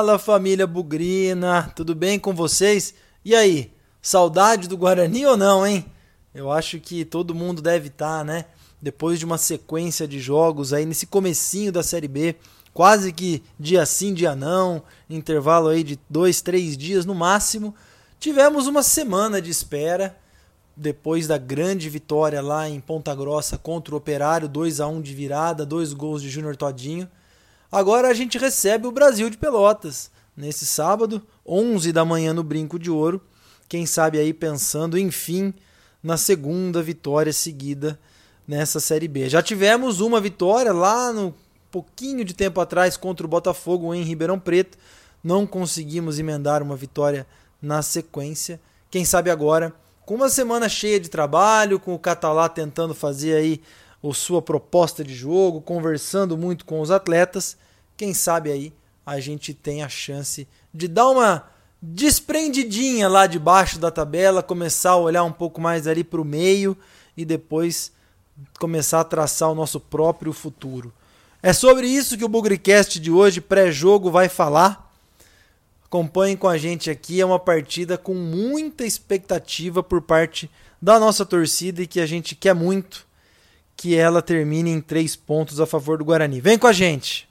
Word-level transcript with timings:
Fala 0.00 0.18
família 0.18 0.66
Bugrina, 0.66 1.70
tudo 1.76 1.94
bem 1.94 2.18
com 2.18 2.34
vocês? 2.34 2.94
E 3.22 3.34
aí, 3.34 3.70
saudade 4.00 4.66
do 4.66 4.78
Guarani 4.78 5.26
ou 5.26 5.36
não, 5.36 5.66
hein? 5.66 5.84
Eu 6.34 6.50
acho 6.50 6.80
que 6.80 7.04
todo 7.04 7.34
mundo 7.34 7.60
deve 7.60 7.88
estar, 7.88 8.20
tá, 8.20 8.24
né? 8.24 8.46
Depois 8.80 9.18
de 9.18 9.26
uma 9.26 9.36
sequência 9.36 10.08
de 10.08 10.18
jogos 10.18 10.72
aí 10.72 10.86
nesse 10.86 11.06
comecinho 11.06 11.70
da 11.70 11.82
Série 11.82 12.08
B, 12.08 12.34
quase 12.72 13.12
que 13.12 13.42
dia 13.58 13.84
sim, 13.84 14.14
dia 14.14 14.34
não, 14.34 14.82
intervalo 15.10 15.68
aí 15.68 15.84
de 15.84 16.00
dois, 16.08 16.40
três 16.40 16.78
dias 16.78 17.04
no 17.04 17.14
máximo. 17.14 17.74
Tivemos 18.18 18.66
uma 18.66 18.82
semana 18.82 19.38
de 19.38 19.50
espera 19.50 20.16
depois 20.74 21.26
da 21.26 21.36
grande 21.36 21.90
vitória 21.90 22.40
lá 22.40 22.66
em 22.66 22.80
Ponta 22.80 23.14
Grossa 23.14 23.58
contra 23.58 23.94
o 23.94 23.98
Operário, 23.98 24.48
2 24.48 24.80
a 24.80 24.88
1 24.88 25.02
de 25.02 25.14
virada, 25.14 25.66
dois 25.66 25.92
gols 25.92 26.22
de 26.22 26.30
Júnior 26.30 26.56
Todinho. 26.56 27.06
Agora 27.72 28.08
a 28.08 28.14
gente 28.14 28.36
recebe 28.36 28.88
o 28.88 28.92
Brasil 28.92 29.30
de 29.30 29.38
Pelotas 29.38 30.10
nesse 30.36 30.66
sábado, 30.66 31.22
11 31.46 31.92
da 31.92 32.04
manhã 32.04 32.34
no 32.34 32.42
Brinco 32.42 32.80
de 32.80 32.90
Ouro. 32.90 33.20
Quem 33.68 33.86
sabe 33.86 34.18
aí 34.18 34.34
pensando, 34.34 34.98
enfim, 34.98 35.54
na 36.02 36.16
segunda 36.16 36.82
vitória 36.82 37.32
seguida 37.32 37.96
nessa 38.46 38.80
Série 38.80 39.06
B. 39.06 39.28
Já 39.28 39.40
tivemos 39.40 40.00
uma 40.00 40.20
vitória 40.20 40.72
lá 40.72 41.12
no 41.12 41.32
pouquinho 41.70 42.24
de 42.24 42.34
tempo 42.34 42.60
atrás 42.60 42.96
contra 42.96 43.24
o 43.24 43.28
Botafogo 43.28 43.94
em 43.94 44.02
Ribeirão 44.02 44.40
Preto. 44.40 44.76
Não 45.22 45.46
conseguimos 45.46 46.18
emendar 46.18 46.64
uma 46.64 46.74
vitória 46.74 47.24
na 47.62 47.82
sequência. 47.82 48.60
Quem 48.90 49.04
sabe 49.04 49.30
agora, 49.30 49.72
com 50.04 50.16
uma 50.16 50.28
semana 50.28 50.68
cheia 50.68 50.98
de 50.98 51.08
trabalho, 51.08 51.78
com 51.78 51.94
o 51.94 51.98
Catalá 52.00 52.48
tentando 52.48 52.96
fazer 52.96 53.34
aí 53.36 53.60
a 54.02 54.14
sua 54.14 54.40
proposta 54.40 55.04
de 55.04 55.14
jogo, 55.14 55.60
conversando 55.60 56.36
muito 56.36 56.64
com 56.64 56.80
os 56.80 56.90
atletas, 56.90 57.56
quem 57.96 58.14
sabe 58.14 58.50
aí 58.50 58.72
a 59.04 59.20
gente 59.20 59.52
tem 59.52 59.82
a 59.82 59.88
chance 59.88 60.46
de 60.72 60.86
dar 60.88 61.08
uma 61.08 61.48
desprendidinha 61.82 63.08
lá 63.08 63.26
debaixo 63.26 63.78
da 63.78 63.90
tabela, 63.90 64.42
começar 64.42 64.90
a 64.90 64.96
olhar 64.96 65.24
um 65.24 65.32
pouco 65.32 65.60
mais 65.60 65.86
ali 65.86 66.04
para 66.04 66.20
o 66.20 66.24
meio 66.24 66.76
e 67.16 67.24
depois 67.24 67.92
começar 68.58 69.00
a 69.00 69.04
traçar 69.04 69.50
o 69.50 69.54
nosso 69.54 69.80
próprio 69.80 70.32
futuro. 70.32 70.92
É 71.42 71.52
sobre 71.52 71.86
isso 71.86 72.16
que 72.16 72.24
o 72.24 72.28
Bugricast 72.28 73.00
de 73.00 73.10
hoje, 73.10 73.40
pré-jogo, 73.40 74.10
vai 74.10 74.28
falar. 74.28 74.94
Acompanhem 75.84 76.36
com 76.36 76.46
a 76.46 76.56
gente 76.56 76.90
aqui, 76.90 77.20
é 77.20 77.26
uma 77.26 77.38
partida 77.38 77.98
com 77.98 78.14
muita 78.14 78.84
expectativa 78.84 79.82
por 79.82 80.02
parte 80.02 80.50
da 80.80 81.00
nossa 81.00 81.26
torcida 81.26 81.82
e 81.82 81.86
que 81.86 82.00
a 82.00 82.06
gente 82.06 82.36
quer 82.36 82.54
muito 82.54 83.06
que 83.80 83.96
ela 83.96 84.20
termine 84.20 84.70
em 84.70 84.78
três 84.78 85.16
pontos 85.16 85.58
a 85.58 85.64
favor 85.64 85.96
do 85.96 86.04
Guarani. 86.04 86.38
Vem 86.38 86.58
com 86.58 86.66
a 86.66 86.72
gente! 86.72 87.26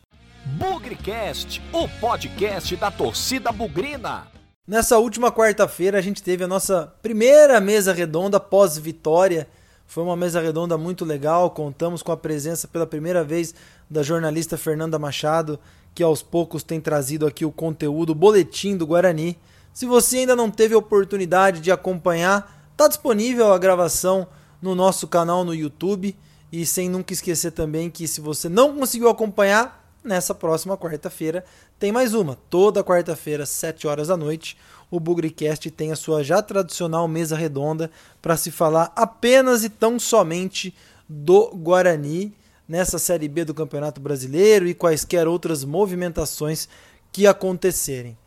Bugrecast, 0.57 1.61
o 1.71 1.87
podcast 1.99 2.75
da 2.75 2.89
torcida 2.89 3.51
bugrina. 3.51 4.25
Nessa 4.67 4.97
última 4.97 5.31
quarta-feira 5.31 5.99
a 5.99 6.01
gente 6.01 6.23
teve 6.23 6.43
a 6.43 6.47
nossa 6.47 6.91
primeira 7.03 7.61
mesa 7.61 7.93
redonda 7.93 8.39
pós-vitória. 8.39 9.47
Foi 9.85 10.03
uma 10.03 10.15
mesa 10.15 10.41
redonda 10.41 10.75
muito 10.75 11.05
legal. 11.05 11.51
Contamos 11.51 12.01
com 12.01 12.11
a 12.11 12.17
presença 12.17 12.67
pela 12.67 12.87
primeira 12.87 13.23
vez 13.23 13.53
da 13.87 14.01
jornalista 14.01 14.57
Fernanda 14.57 14.97
Machado, 14.97 15.59
que 15.93 16.01
aos 16.01 16.23
poucos 16.23 16.63
tem 16.63 16.81
trazido 16.81 17.27
aqui 17.27 17.45
o 17.45 17.51
conteúdo, 17.51 18.09
o 18.09 18.15
boletim 18.15 18.75
do 18.75 18.87
Guarani. 18.87 19.37
Se 19.71 19.85
você 19.85 20.17
ainda 20.17 20.35
não 20.35 20.49
teve 20.49 20.73
oportunidade 20.73 21.59
de 21.59 21.71
acompanhar, 21.71 22.67
está 22.71 22.87
disponível 22.87 23.53
a 23.53 23.59
gravação 23.59 24.27
no 24.59 24.73
nosso 24.73 25.07
canal 25.07 25.45
no 25.45 25.53
YouTube. 25.53 26.17
E 26.51 26.65
sem 26.65 26.89
nunca 26.89 27.13
esquecer 27.13 27.51
também 27.51 27.89
que 27.89 28.07
se 28.07 28.19
você 28.19 28.49
não 28.49 28.75
conseguiu 28.75 29.09
acompanhar, 29.09 29.79
nessa 30.03 30.33
próxima 30.33 30.77
quarta-feira 30.77 31.43
tem 31.77 31.91
mais 31.91 32.13
uma. 32.13 32.37
Toda 32.49 32.83
quarta-feira, 32.83 33.45
7 33.45 33.87
horas 33.87 34.07
da 34.07 34.17
noite, 34.17 34.57
o 34.89 34.99
Bugricast 34.99 35.69
tem 35.71 35.91
a 35.91 35.95
sua 35.95 36.23
já 36.23 36.41
tradicional 36.41 37.07
mesa 37.07 37.35
redonda 37.35 37.91
para 38.21 38.37
se 38.37 38.49
falar 38.49 38.91
apenas 38.95 39.63
e 39.63 39.69
tão 39.69 39.99
somente 39.99 40.73
do 41.07 41.51
Guarani 41.55 42.33
nessa 42.67 42.99
Série 42.99 43.27
B 43.27 43.45
do 43.45 43.53
Campeonato 43.53 43.99
Brasileiro 43.99 44.67
e 44.67 44.73
quaisquer 44.73 45.27
outras 45.27 45.63
movimentações 45.63 46.67
que 47.11 47.25
acontecerem. 47.27 48.17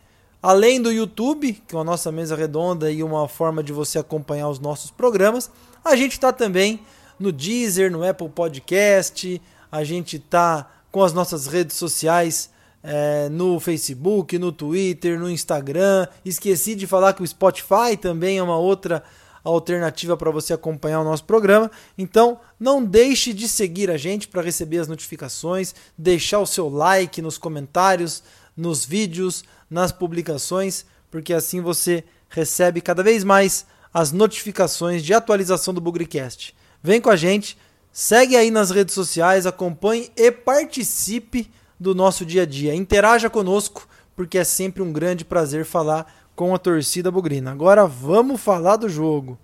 Além 0.42 0.82
do 0.82 0.90
YouTube, 0.90 1.52
que 1.66 1.76
é 1.76 1.78
a 1.78 1.84
nossa 1.84 2.10
mesa 2.10 2.34
redonda 2.34 2.90
e 2.90 3.02
uma 3.02 3.28
forma 3.28 3.62
de 3.62 3.72
você 3.72 3.98
acompanhar 3.98 4.48
os 4.48 4.58
nossos 4.58 4.90
programas, 4.90 5.48
a 5.84 5.94
gente 5.94 6.12
está 6.12 6.32
também 6.32 6.80
no 7.22 7.30
Deezer, 7.30 7.90
no 7.90 8.04
Apple 8.04 8.28
Podcast, 8.28 9.40
a 9.70 9.84
gente 9.84 10.18
tá 10.18 10.68
com 10.90 11.04
as 11.04 11.12
nossas 11.12 11.46
redes 11.46 11.76
sociais 11.76 12.50
é, 12.82 13.28
no 13.28 13.60
Facebook, 13.60 14.36
no 14.40 14.50
Twitter, 14.50 15.18
no 15.20 15.30
Instagram. 15.30 16.08
Esqueci 16.24 16.74
de 16.74 16.84
falar 16.84 17.12
que 17.12 17.22
o 17.22 17.26
Spotify 17.26 17.96
também 17.98 18.38
é 18.38 18.42
uma 18.42 18.58
outra 18.58 19.04
alternativa 19.44 20.16
para 20.16 20.32
você 20.32 20.52
acompanhar 20.52 21.00
o 21.00 21.04
nosso 21.04 21.22
programa. 21.22 21.70
Então, 21.96 22.40
não 22.58 22.84
deixe 22.84 23.32
de 23.32 23.48
seguir 23.48 23.88
a 23.88 23.96
gente 23.96 24.26
para 24.26 24.42
receber 24.42 24.78
as 24.78 24.88
notificações, 24.88 25.76
deixar 25.96 26.40
o 26.40 26.46
seu 26.46 26.68
like 26.68 27.22
nos 27.22 27.38
comentários, 27.38 28.20
nos 28.56 28.84
vídeos, 28.84 29.44
nas 29.70 29.92
publicações, 29.92 30.84
porque 31.08 31.32
assim 31.32 31.60
você 31.60 32.02
recebe 32.28 32.80
cada 32.80 33.02
vez 33.02 33.22
mais 33.22 33.64
as 33.94 34.10
notificações 34.10 35.04
de 35.04 35.14
atualização 35.14 35.72
do 35.72 35.80
Bugricast. 35.80 36.52
Vem 36.84 37.00
com 37.00 37.10
a 37.10 37.16
gente, 37.16 37.56
segue 37.92 38.34
aí 38.34 38.50
nas 38.50 38.72
redes 38.72 38.92
sociais, 38.92 39.46
acompanhe 39.46 40.10
e 40.16 40.32
participe 40.32 41.48
do 41.78 41.94
nosso 41.94 42.26
dia 42.26 42.42
a 42.42 42.46
dia. 42.46 42.74
Interaja 42.74 43.30
conosco, 43.30 43.86
porque 44.16 44.36
é 44.36 44.42
sempre 44.42 44.82
um 44.82 44.92
grande 44.92 45.24
prazer 45.24 45.64
falar 45.64 46.12
com 46.34 46.52
a 46.52 46.58
torcida 46.58 47.08
bugrina. 47.08 47.52
Agora 47.52 47.86
vamos 47.86 48.40
falar 48.40 48.74
do 48.74 48.88
jogo. 48.88 49.38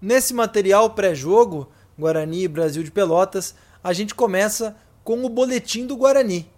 Nesse 0.00 0.32
material 0.32 0.90
pré-jogo, 0.90 1.68
Guarani 1.98 2.44
e 2.44 2.48
Brasil 2.48 2.84
de 2.84 2.92
Pelotas, 2.92 3.56
a 3.82 3.92
gente 3.92 4.14
começa 4.14 4.76
com 5.02 5.24
o 5.24 5.28
boletim 5.28 5.84
do 5.84 5.96
Guarani 5.96 6.48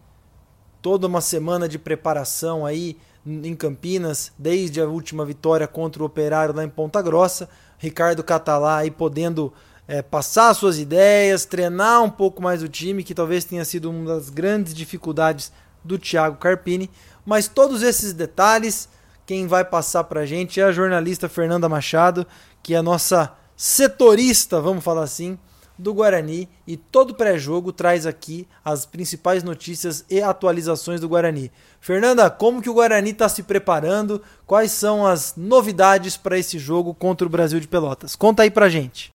toda 0.81 1.07
uma 1.07 1.21
semana 1.21 1.69
de 1.69 1.79
preparação 1.79 2.65
aí 2.65 2.97
em 3.27 3.55
Campinas, 3.55 4.33
desde 4.39 4.81
a 4.81 4.87
última 4.87 5.25
vitória 5.25 5.67
contra 5.67 6.03
o 6.03 6.07
Operário 6.07 6.55
lá 6.55 6.65
em 6.65 6.69
Ponta 6.69 7.03
Grossa. 7.03 7.49
Ricardo 7.79 8.25
Catalá 8.25 8.79
aí 8.79 8.91
podendo 8.91 9.53
é, 9.87 10.03
passar 10.03 10.53
suas 10.55 10.79
ideias, 10.79 11.45
treinar 11.45 12.03
um 12.03 12.11
pouco 12.11 12.43
mais 12.43 12.63
o 12.63 12.69
time, 12.69 13.05
que 13.05 13.15
talvez 13.15 13.45
tenha 13.45 13.65
sido 13.65 13.91
uma 13.91 14.15
das 14.15 14.31
grandes 14.31 14.75
dificuldades 14.75 15.53
do 15.85 15.99
Thiago 15.99 16.37
Carpini. 16.37 16.91
Mas 17.25 17.49
todos 17.49 17.83
esses 17.83 18.13
detalhes, 18.13 18.89
quem 19.27 19.47
vai 19.47 19.65
passar 19.65 20.05
para 20.05 20.21
a 20.21 20.27
gente 20.27 20.61
é 20.61 20.65
a 20.65 20.73
jornalista 20.73 21.29
Fernanda 21.29 21.69
Machado, 21.69 22.27
que 22.63 22.75
é 22.75 22.79
a 22.79 22.83
nossa 22.83 23.35
setorista, 23.57 24.61
vamos 24.61 24.85
falar 24.85 25.03
assim, 25.03 25.39
do 25.79 25.95
Guarani 25.95 26.49
e 26.67 26.77
todo 26.77 27.15
pré-jogo 27.15 27.73
traz 27.73 28.07
aqui 28.07 28.47
as 28.65 28.85
principais 28.85 29.43
notícias 29.43 30.05
e 30.11 30.21
atualizações 30.21 31.01
do 31.01 31.09
Guarani. 31.09 31.53
Fernanda, 31.81 32.29
como 32.29 32.61
que 32.61 32.69
o 32.69 32.75
Guarani 32.75 33.11
está 33.11 33.29
se 33.29 33.43
preparando? 33.43 34.21
Quais 34.47 34.73
são 34.73 35.07
as 35.07 35.35
novidades 35.37 36.17
para 36.17 36.39
esse 36.39 36.59
jogo 36.59 36.93
contra 36.93 37.27
o 37.27 37.31
Brasil 37.31 37.61
de 37.61 37.69
Pelotas? 37.69 38.17
Conta 38.17 38.43
aí 38.43 38.51
pra 38.51 38.69
gente. 38.69 39.11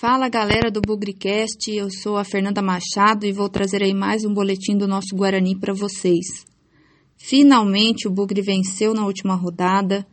Fala 0.00 0.30
galera 0.30 0.70
do 0.70 0.80
Bugricast, 0.80 1.70
eu 1.70 1.90
sou 1.90 2.16
a 2.16 2.24
Fernanda 2.24 2.62
Machado 2.62 3.26
e 3.26 3.32
vou 3.32 3.50
trazer 3.50 3.82
aí 3.82 3.92
mais 3.92 4.24
um 4.24 4.32
boletim 4.32 4.74
do 4.74 4.88
nosso 4.88 5.14
Guarani 5.14 5.54
para 5.54 5.74
vocês. 5.74 6.46
Finalmente 7.18 8.08
o 8.08 8.10
Bugre 8.10 8.40
venceu 8.40 8.94
na 8.94 9.04
última 9.04 9.34
rodada, 9.34 10.06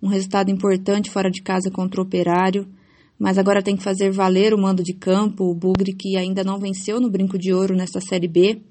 um 0.00 0.06
resultado 0.06 0.48
importante 0.48 1.10
fora 1.10 1.28
de 1.28 1.42
casa 1.42 1.72
contra 1.72 2.00
o 2.00 2.04
Operário, 2.04 2.68
mas 3.18 3.36
agora 3.36 3.64
tem 3.64 3.74
que 3.74 3.82
fazer 3.82 4.12
valer 4.12 4.54
o 4.54 4.62
mando 4.62 4.80
de 4.80 4.94
campo. 4.94 5.50
O 5.50 5.56
Bugre 5.56 5.92
que 5.92 6.16
ainda 6.16 6.44
não 6.44 6.60
venceu 6.60 7.00
no 7.00 7.10
Brinco 7.10 7.36
de 7.36 7.52
Ouro 7.52 7.74
nesta 7.74 8.00
Série 8.00 8.28
B, 8.28 8.62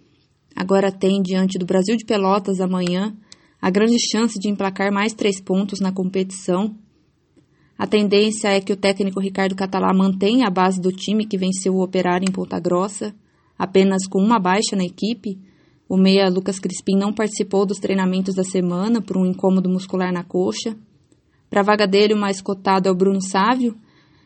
agora 0.55 0.89
tem 0.89 1.21
diante 1.21 1.59
do 1.59 1.65
Brasil 1.65 1.97
de 1.97 2.05
Pelotas 2.05 2.61
amanhã 2.61 3.13
a 3.61 3.69
grande 3.69 3.97
chance 3.99 4.39
de 4.39 4.49
emplacar 4.49 4.89
mais 4.89 5.13
três 5.13 5.41
pontos 5.41 5.81
na 5.81 5.91
competição 5.91 6.73
a 7.81 7.87
tendência 7.87 8.49
é 8.49 8.61
que 8.61 8.71
o 8.71 8.77
técnico 8.77 9.19
Ricardo 9.19 9.55
Catalá 9.55 9.91
mantenha 9.91 10.45
a 10.45 10.51
base 10.51 10.79
do 10.79 10.91
time 10.91 11.25
que 11.25 11.35
venceu 11.35 11.73
o 11.73 11.83
Operário 11.83 12.27
em 12.29 12.31
Ponta 12.31 12.59
Grossa, 12.59 13.11
apenas 13.57 14.05
com 14.07 14.19
uma 14.19 14.37
baixa 14.37 14.75
na 14.75 14.83
equipe. 14.83 15.39
O 15.89 15.97
meia 15.97 16.29
Lucas 16.29 16.59
Crispim 16.59 16.95
não 16.95 17.11
participou 17.11 17.65
dos 17.65 17.79
treinamentos 17.79 18.35
da 18.35 18.43
semana 18.43 19.01
por 19.01 19.17
um 19.17 19.25
incômodo 19.25 19.67
muscular 19.67 20.13
na 20.13 20.23
coxa. 20.23 20.77
Para 21.49 21.61
a 21.61 21.63
vaga 21.63 21.87
dele, 21.87 22.13
o 22.13 22.17
mais 22.17 22.39
cotado 22.39 22.87
é 22.87 22.91
o 22.91 22.95
Bruno 22.95 23.19
Sávio, 23.19 23.75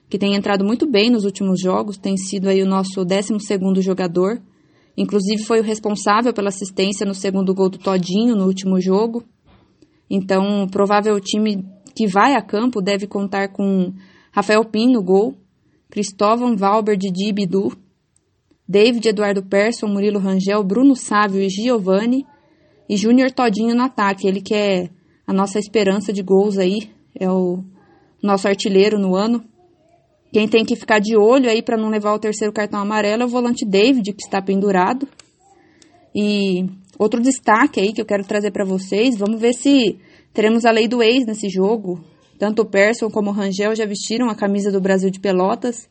que 0.09 0.17
tem 0.17 0.35
entrado 0.35 0.65
muito 0.65 0.85
bem 0.85 1.09
nos 1.09 1.23
últimos 1.23 1.61
jogos, 1.61 1.97
tem 1.97 2.17
sido 2.17 2.49
aí 2.49 2.61
o 2.61 2.67
nosso 2.67 3.05
12º 3.05 3.81
jogador. 3.81 4.41
Inclusive 4.97 5.45
foi 5.45 5.61
o 5.61 5.63
responsável 5.63 6.33
pela 6.33 6.49
assistência 6.49 7.05
no 7.05 7.15
segundo 7.15 7.55
gol 7.55 7.69
do 7.69 7.77
Todinho 7.77 8.35
no 8.35 8.47
último 8.47 8.81
jogo. 8.81 9.23
Então, 10.09 10.63
o 10.63 10.69
provável 10.69 11.17
time 11.21 11.73
que 11.95 12.05
vai 12.05 12.35
a 12.35 12.41
campo 12.41 12.81
deve 12.81 13.07
contar 13.07 13.47
com 13.47 13.93
Rafael 14.31 14.65
Pin 14.65 14.91
no 14.91 15.01
gol, 15.01 15.33
Cristóvão 15.89 16.57
Valber, 16.57 16.97
Didi 16.97 17.31
Bidu, 17.31 17.71
David 18.67 19.07
Eduardo 19.07 19.43
Persson, 19.43 19.87
Murilo 19.87 20.19
Rangel, 20.19 20.63
Bruno 20.63 20.95
Sávio 20.95 21.41
e 21.41 21.49
Giovanni, 21.49 22.25
e 22.89 22.97
Júnior 22.97 23.31
Todinho 23.31 23.75
no 23.75 23.83
ataque, 23.83 24.27
ele 24.27 24.41
que 24.41 24.53
é 24.53 24.89
a 25.25 25.33
nossa 25.33 25.57
esperança 25.57 26.11
de 26.11 26.21
gols 26.21 26.57
aí, 26.57 26.89
é 27.17 27.29
o 27.29 27.63
nosso 28.21 28.47
artilheiro 28.47 28.99
no 28.99 29.15
ano. 29.15 29.43
Quem 30.33 30.47
tem 30.47 30.65
que 30.65 30.75
ficar 30.75 30.99
de 30.99 31.15
olho 31.15 31.49
aí 31.49 31.61
para 31.61 31.77
não 31.77 31.89
levar 31.89 32.13
o 32.13 32.19
terceiro 32.19 32.51
cartão 32.51 32.79
amarelo 32.81 33.23
é 33.23 33.25
o 33.25 33.29
volante 33.29 33.65
David, 33.65 34.11
que 34.11 34.23
está 34.23 34.41
pendurado. 34.41 35.07
E 36.13 36.65
outro 36.99 37.21
destaque 37.21 37.79
aí 37.79 37.93
que 37.93 38.01
eu 38.01 38.05
quero 38.05 38.25
trazer 38.25 38.51
para 38.51 38.65
vocês, 38.65 39.17
vamos 39.17 39.39
ver 39.39 39.53
se 39.53 39.97
teremos 40.35 40.65
a 40.65 40.71
lei 40.71 40.87
do 40.87 41.01
ex 41.01 41.25
nesse 41.25 41.49
jogo. 41.49 42.03
Tanto 42.37 42.61
o 42.61 42.65
Persson 42.65 43.09
como 43.09 43.29
o 43.29 43.33
Rangel 43.33 43.73
já 43.73 43.85
vestiram 43.85 44.29
a 44.29 44.35
camisa 44.35 44.69
do 44.69 44.81
Brasil 44.81 45.09
de 45.09 45.19
Pelotas. 45.19 45.89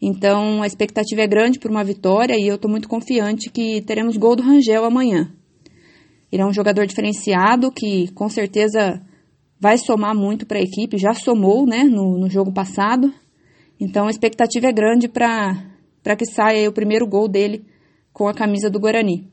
Então 0.00 0.62
a 0.62 0.66
expectativa 0.66 1.22
é 1.22 1.26
grande 1.26 1.58
por 1.58 1.70
uma 1.70 1.82
vitória 1.82 2.36
e 2.38 2.46
eu 2.46 2.54
estou 2.54 2.70
muito 2.70 2.88
confiante 2.88 3.50
que 3.50 3.82
teremos 3.82 4.16
gol 4.16 4.36
do 4.36 4.42
Rangel 4.42 4.84
amanhã. 4.84 5.32
Ele 6.30 6.42
é 6.42 6.46
um 6.46 6.52
jogador 6.52 6.86
diferenciado 6.86 7.72
que 7.72 8.10
com 8.12 8.28
certeza 8.28 9.02
vai 9.60 9.76
somar 9.76 10.14
muito 10.14 10.46
para 10.46 10.58
a 10.58 10.62
equipe, 10.62 10.96
já 10.96 11.12
somou 11.12 11.66
né, 11.66 11.82
no, 11.82 12.18
no 12.18 12.30
jogo 12.30 12.52
passado. 12.52 13.12
Então 13.80 14.06
a 14.06 14.10
expectativa 14.10 14.68
é 14.68 14.72
grande 14.72 15.08
para 15.08 16.16
que 16.16 16.24
saia 16.24 16.68
o 16.68 16.72
primeiro 16.72 17.06
gol 17.06 17.28
dele 17.28 17.66
com 18.12 18.28
a 18.28 18.34
camisa 18.34 18.70
do 18.70 18.78
Guarani. 18.78 19.31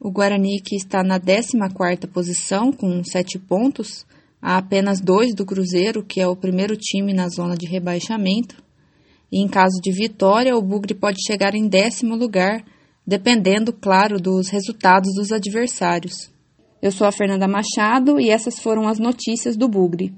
O 0.00 0.12
Guarani 0.12 0.60
que 0.60 0.76
está 0.76 1.02
na 1.02 1.18
14ª 1.18 2.06
posição 2.06 2.72
com 2.72 3.02
7 3.02 3.36
pontos, 3.36 4.06
a 4.40 4.56
apenas 4.56 5.00
dois 5.00 5.34
do 5.34 5.44
Cruzeiro, 5.44 6.04
que 6.04 6.20
é 6.20 6.28
o 6.28 6.36
primeiro 6.36 6.76
time 6.76 7.12
na 7.12 7.28
zona 7.28 7.56
de 7.56 7.66
rebaixamento. 7.66 8.62
E 9.30 9.42
em 9.42 9.48
caso 9.48 9.80
de 9.82 9.90
vitória, 9.90 10.56
o 10.56 10.62
Bugre 10.62 10.94
pode 10.94 11.18
chegar 11.26 11.54
em 11.54 11.66
décimo 11.66 12.14
lugar, 12.14 12.64
dependendo, 13.04 13.72
claro, 13.72 14.20
dos 14.20 14.48
resultados 14.48 15.12
dos 15.16 15.32
adversários. 15.32 16.30
Eu 16.80 16.92
sou 16.92 17.04
a 17.04 17.12
Fernanda 17.12 17.48
Machado 17.48 18.20
e 18.20 18.30
essas 18.30 18.60
foram 18.60 18.86
as 18.86 19.00
notícias 19.00 19.56
do 19.56 19.68
Bugre. 19.68 20.14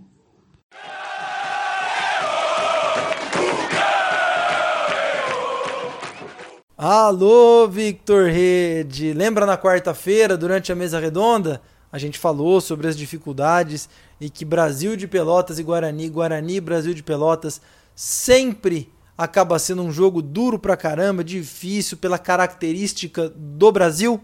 Alô, 6.82 7.68
Victor 7.68 8.30
Rede! 8.30 9.12
Lembra 9.12 9.44
na 9.44 9.58
quarta-feira, 9.58 10.34
durante 10.34 10.72
a 10.72 10.74
mesa 10.74 10.98
redonda, 10.98 11.60
a 11.92 11.98
gente 11.98 12.18
falou 12.18 12.58
sobre 12.58 12.88
as 12.88 12.96
dificuldades 12.96 13.86
e 14.18 14.30
que 14.30 14.46
Brasil 14.46 14.96
de 14.96 15.06
Pelotas 15.06 15.58
e 15.58 15.62
Guarani, 15.62 16.08
Guarani 16.08 16.56
e 16.56 16.60
Brasil 16.60 16.94
de 16.94 17.02
Pelotas 17.02 17.60
sempre 17.94 18.90
acaba 19.18 19.58
sendo 19.58 19.82
um 19.82 19.92
jogo 19.92 20.22
duro 20.22 20.58
pra 20.58 20.74
caramba, 20.74 21.22
difícil 21.22 21.98
pela 21.98 22.18
característica 22.18 23.28
do 23.28 23.70
Brasil? 23.70 24.18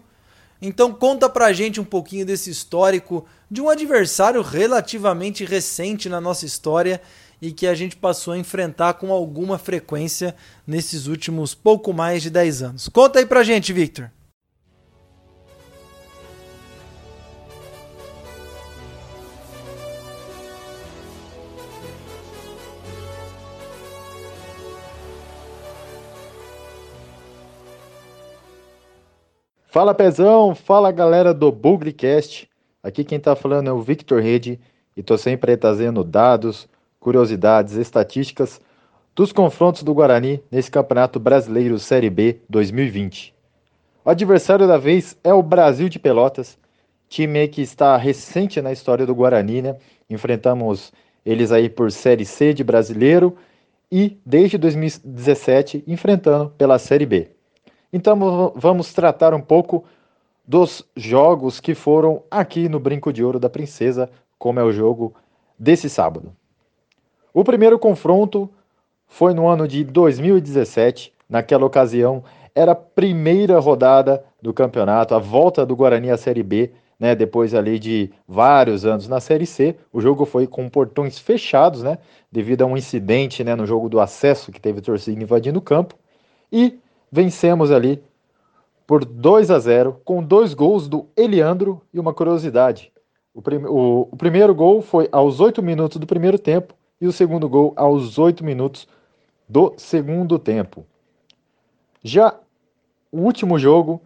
Então 0.59 0.91
conta 0.91 1.29
pra 1.29 1.53
gente 1.53 1.79
um 1.79 1.85
pouquinho 1.85 2.25
desse 2.25 2.49
histórico 2.49 3.23
de 3.51 3.61
um 3.61 3.69
adversário 3.69 4.41
relativamente 4.41 5.45
recente 5.45 6.09
na 6.09 6.19
nossa 6.19 6.43
história 6.43 6.99
e 7.41 7.51
que 7.51 7.67
a 7.67 7.75
gente 7.75 7.95
passou 7.95 8.33
a 8.33 8.37
enfrentar 8.37 8.95
com 8.95 9.11
alguma 9.11 9.57
frequência 9.57 10.35
nesses 10.65 11.07
últimos 11.07 11.53
pouco 11.53 11.93
mais 11.93 12.23
de 12.23 12.29
10 12.29 12.61
anos. 12.61 12.89
Conta 12.89 13.19
aí 13.19 13.25
pra 13.25 13.43
gente, 13.43 13.71
Victor. 13.73 14.11
Fala 29.77 29.93
Pezão, 29.93 30.55
fala 30.55 30.91
galera 30.91 31.35
do 31.35 31.51
Bugrecast. 31.51 32.49
Aqui 32.81 33.03
quem 33.03 33.19
tá 33.19 33.35
falando 33.35 33.69
é 33.69 33.71
o 33.71 33.79
Victor 33.79 34.23
Rede 34.23 34.59
e 34.95 35.03
tô 35.03 35.19
sempre 35.19 35.55
trazendo 35.55 36.03
dados, 36.03 36.67
curiosidades, 37.07 37.75
estatísticas 37.75 38.59
dos 39.15 39.31
confrontos 39.31 39.81
do 39.81 39.93
Guarani 39.93 40.43
nesse 40.51 40.69
Campeonato 40.69 41.21
Brasileiro 41.21 41.79
Série 41.79 42.09
B 42.09 42.41
2020. 42.49 43.33
O 44.03 44.09
adversário 44.09 44.67
da 44.67 44.77
vez 44.77 45.17
é 45.23 45.33
o 45.33 45.41
Brasil 45.41 45.87
de 45.87 45.99
Pelotas, 45.99 46.59
time 47.07 47.47
que 47.47 47.61
está 47.61 47.95
recente 47.95 48.61
na 48.61 48.73
história 48.73 49.05
do 49.05 49.15
Guarani, 49.15 49.61
né? 49.61 49.77
Enfrentamos 50.09 50.91
eles 51.25 51.49
aí 51.49 51.69
por 51.69 51.93
Série 51.93 52.25
C 52.25 52.53
de 52.53 52.61
Brasileiro 52.61 53.37
e 53.89 54.17
desde 54.25 54.57
2017 54.57 55.85
enfrentando 55.87 56.49
pela 56.57 56.77
Série 56.77 57.05
B. 57.05 57.29
Então 57.93 58.51
vamos 58.53 58.93
tratar 58.93 59.33
um 59.33 59.39
pouco 59.41 59.85
dos 60.45 60.85
jogos 60.93 61.61
que 61.61 61.73
foram 61.73 62.21
aqui 62.29 62.67
no 62.67 62.81
Brinco 62.81 63.13
de 63.13 63.23
Ouro 63.23 63.39
da 63.39 63.49
Princesa, 63.49 64.09
como 64.37 64.59
é 64.59 64.63
o 64.65 64.73
jogo 64.73 65.15
desse 65.57 65.89
sábado. 65.89 66.35
O 67.37 67.43
primeiro 67.43 67.77
confronto 67.77 68.49
foi 69.05 69.31
no 69.31 69.47
ano 69.47 69.67
de 69.67 69.83
2017. 69.83 71.13
Naquela 71.29 71.67
ocasião, 71.67 72.23
era 72.55 72.71
a 72.71 72.75
primeira 72.75 73.59
rodada 73.59 74.25
do 74.41 74.51
campeonato, 74.51 75.13
a 75.13 75.19
volta 75.19 75.63
do 75.63 75.75
Guarani 75.75 76.09
à 76.09 76.17
Série 76.17 76.41
B, 76.41 76.71
né, 76.99 77.13
depois 77.13 77.53
ali 77.53 77.77
de 77.77 78.09
vários 78.27 78.87
anos 78.87 79.07
na 79.07 79.19
Série 79.19 79.45
C. 79.45 79.75
O 79.93 80.01
jogo 80.01 80.25
foi 80.25 80.47
com 80.47 80.67
portões 80.67 81.19
fechados, 81.19 81.83
né, 81.83 81.99
devido 82.31 82.63
a 82.63 82.65
um 82.65 82.75
incidente 82.75 83.43
né, 83.43 83.53
no 83.53 83.67
jogo 83.67 83.87
do 83.87 83.99
acesso 83.99 84.51
que 84.51 84.59
teve 84.59 84.81
torcida 84.81 85.21
invadindo 85.21 85.59
o 85.59 85.61
campo. 85.61 85.93
E 86.51 86.79
vencemos 87.11 87.69
ali 87.71 88.01
por 88.87 89.05
2 89.05 89.51
a 89.51 89.59
0 89.59 90.01
com 90.03 90.23
dois 90.23 90.55
gols 90.55 90.87
do 90.87 91.05
Eliandro 91.15 91.83
e 91.93 91.99
uma 91.99 92.15
curiosidade. 92.15 92.91
O, 93.31 93.43
prim 93.43 93.57
o, 93.57 94.07
o, 94.11 94.17
primeiro 94.17 94.55
gol 94.55 94.81
foi 94.81 95.07
aos 95.11 95.39
8 95.39 95.61
minutos 95.61 95.99
do 95.99 96.07
primeiro 96.07 96.39
tempo 96.39 96.73
e 96.99 97.07
o 97.07 97.11
segundo 97.11 97.47
gol 97.47 97.73
aos 97.75 98.17
8 98.17 98.43
minutos 98.43 98.87
do 99.47 99.73
segundo 99.77 100.37
tempo. 100.37 100.85
Já 102.03 102.35
o 103.11 103.19
último 103.21 103.57
jogo 103.57 104.01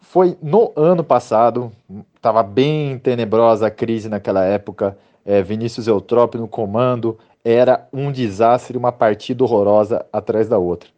foi 0.00 0.36
no 0.42 0.72
ano 0.76 1.02
passado, 1.02 1.72
estava 2.14 2.42
bem 2.42 2.98
tenebrosa 2.98 3.66
a 3.66 3.70
crise 3.70 4.08
naquela 4.08 4.44
época. 4.44 4.96
É, 5.24 5.42
Vinícius 5.42 5.86
Eutrópio 5.86 6.40
no 6.40 6.46
comando, 6.46 7.18
era 7.44 7.88
um 7.92 8.12
desastre, 8.12 8.76
uma 8.76 8.92
partida 8.92 9.42
horrorosa 9.42 10.04
atrás 10.12 10.48
da 10.48 10.58
outra 10.58 10.94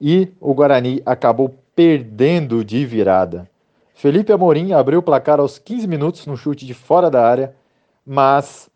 e 0.00 0.32
o 0.40 0.54
Guarani 0.54 1.02
acabou 1.04 1.54
perdendo 1.74 2.64
de 2.64 2.84
virada. 2.84 3.48
Felipe 3.94 4.32
Amorim 4.32 4.72
abriu 4.72 5.00
o 5.00 5.02
placar 5.02 5.40
aos 5.40 5.58
15 5.58 5.88
minutos 5.88 6.26
no 6.26 6.36
chute 6.36 6.64
de 6.64 6.74
fora 6.74 7.10
da 7.10 7.26
área, 7.26 7.54
mas 8.06 8.70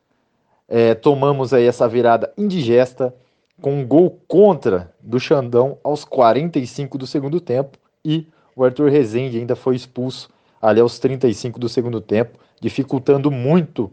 é, 0.75 0.95
tomamos 0.95 1.53
aí 1.53 1.67
essa 1.67 1.87
virada 1.87 2.33
indigesta 2.39 3.15
com 3.61 3.75
um 3.75 3.87
gol 3.87 4.19
contra 4.27 4.91
do 5.03 5.21
Xandão 5.21 5.77
aos 5.85 6.03
45 6.03 6.97
do 6.97 7.07
segundo 7.07 7.39
tempo 7.43 7.77
e 8.03 8.27
o 8.57 8.65
Arthur 8.65 8.91
Rezende 8.91 9.39
ainda 9.39 9.55
foi 9.55 9.77
expulso 9.77 10.31
ali 10.63 10.81
aos 10.81 10.99
35 10.99 11.61
do 11.61 11.69
segundo 11.69 12.01
tempo, 12.01 12.39
dificultando 12.59 13.31
muito 13.31 13.93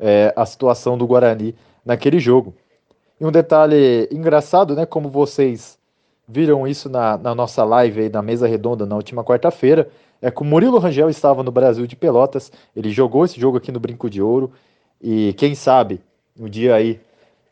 é, 0.00 0.32
a 0.34 0.44
situação 0.44 0.98
do 0.98 1.06
Guarani 1.06 1.54
naquele 1.84 2.18
jogo. 2.18 2.52
E 3.20 3.24
um 3.24 3.30
detalhe 3.30 4.08
engraçado, 4.10 4.74
né, 4.74 4.84
como 4.84 5.08
vocês 5.08 5.78
viram 6.26 6.66
isso 6.66 6.88
na, 6.88 7.16
na 7.16 7.36
nossa 7.36 7.62
live 7.62 8.00
aí, 8.00 8.08
na 8.08 8.20
mesa 8.20 8.48
redonda 8.48 8.84
na 8.84 8.96
última 8.96 9.22
quarta-feira, 9.22 9.88
é 10.20 10.28
que 10.28 10.42
o 10.42 10.44
Murilo 10.44 10.78
Rangel 10.78 11.08
estava 11.08 11.44
no 11.44 11.52
Brasil 11.52 11.86
de 11.86 11.94
Pelotas, 11.94 12.50
ele 12.74 12.90
jogou 12.90 13.24
esse 13.24 13.40
jogo 13.40 13.58
aqui 13.58 13.70
no 13.70 13.78
Brinco 13.78 14.10
de 14.10 14.20
Ouro, 14.20 14.50
e 15.00 15.32
quem 15.34 15.54
sabe, 15.54 16.00
no 16.38 16.48
dia 16.48 16.74
aí 16.74 17.00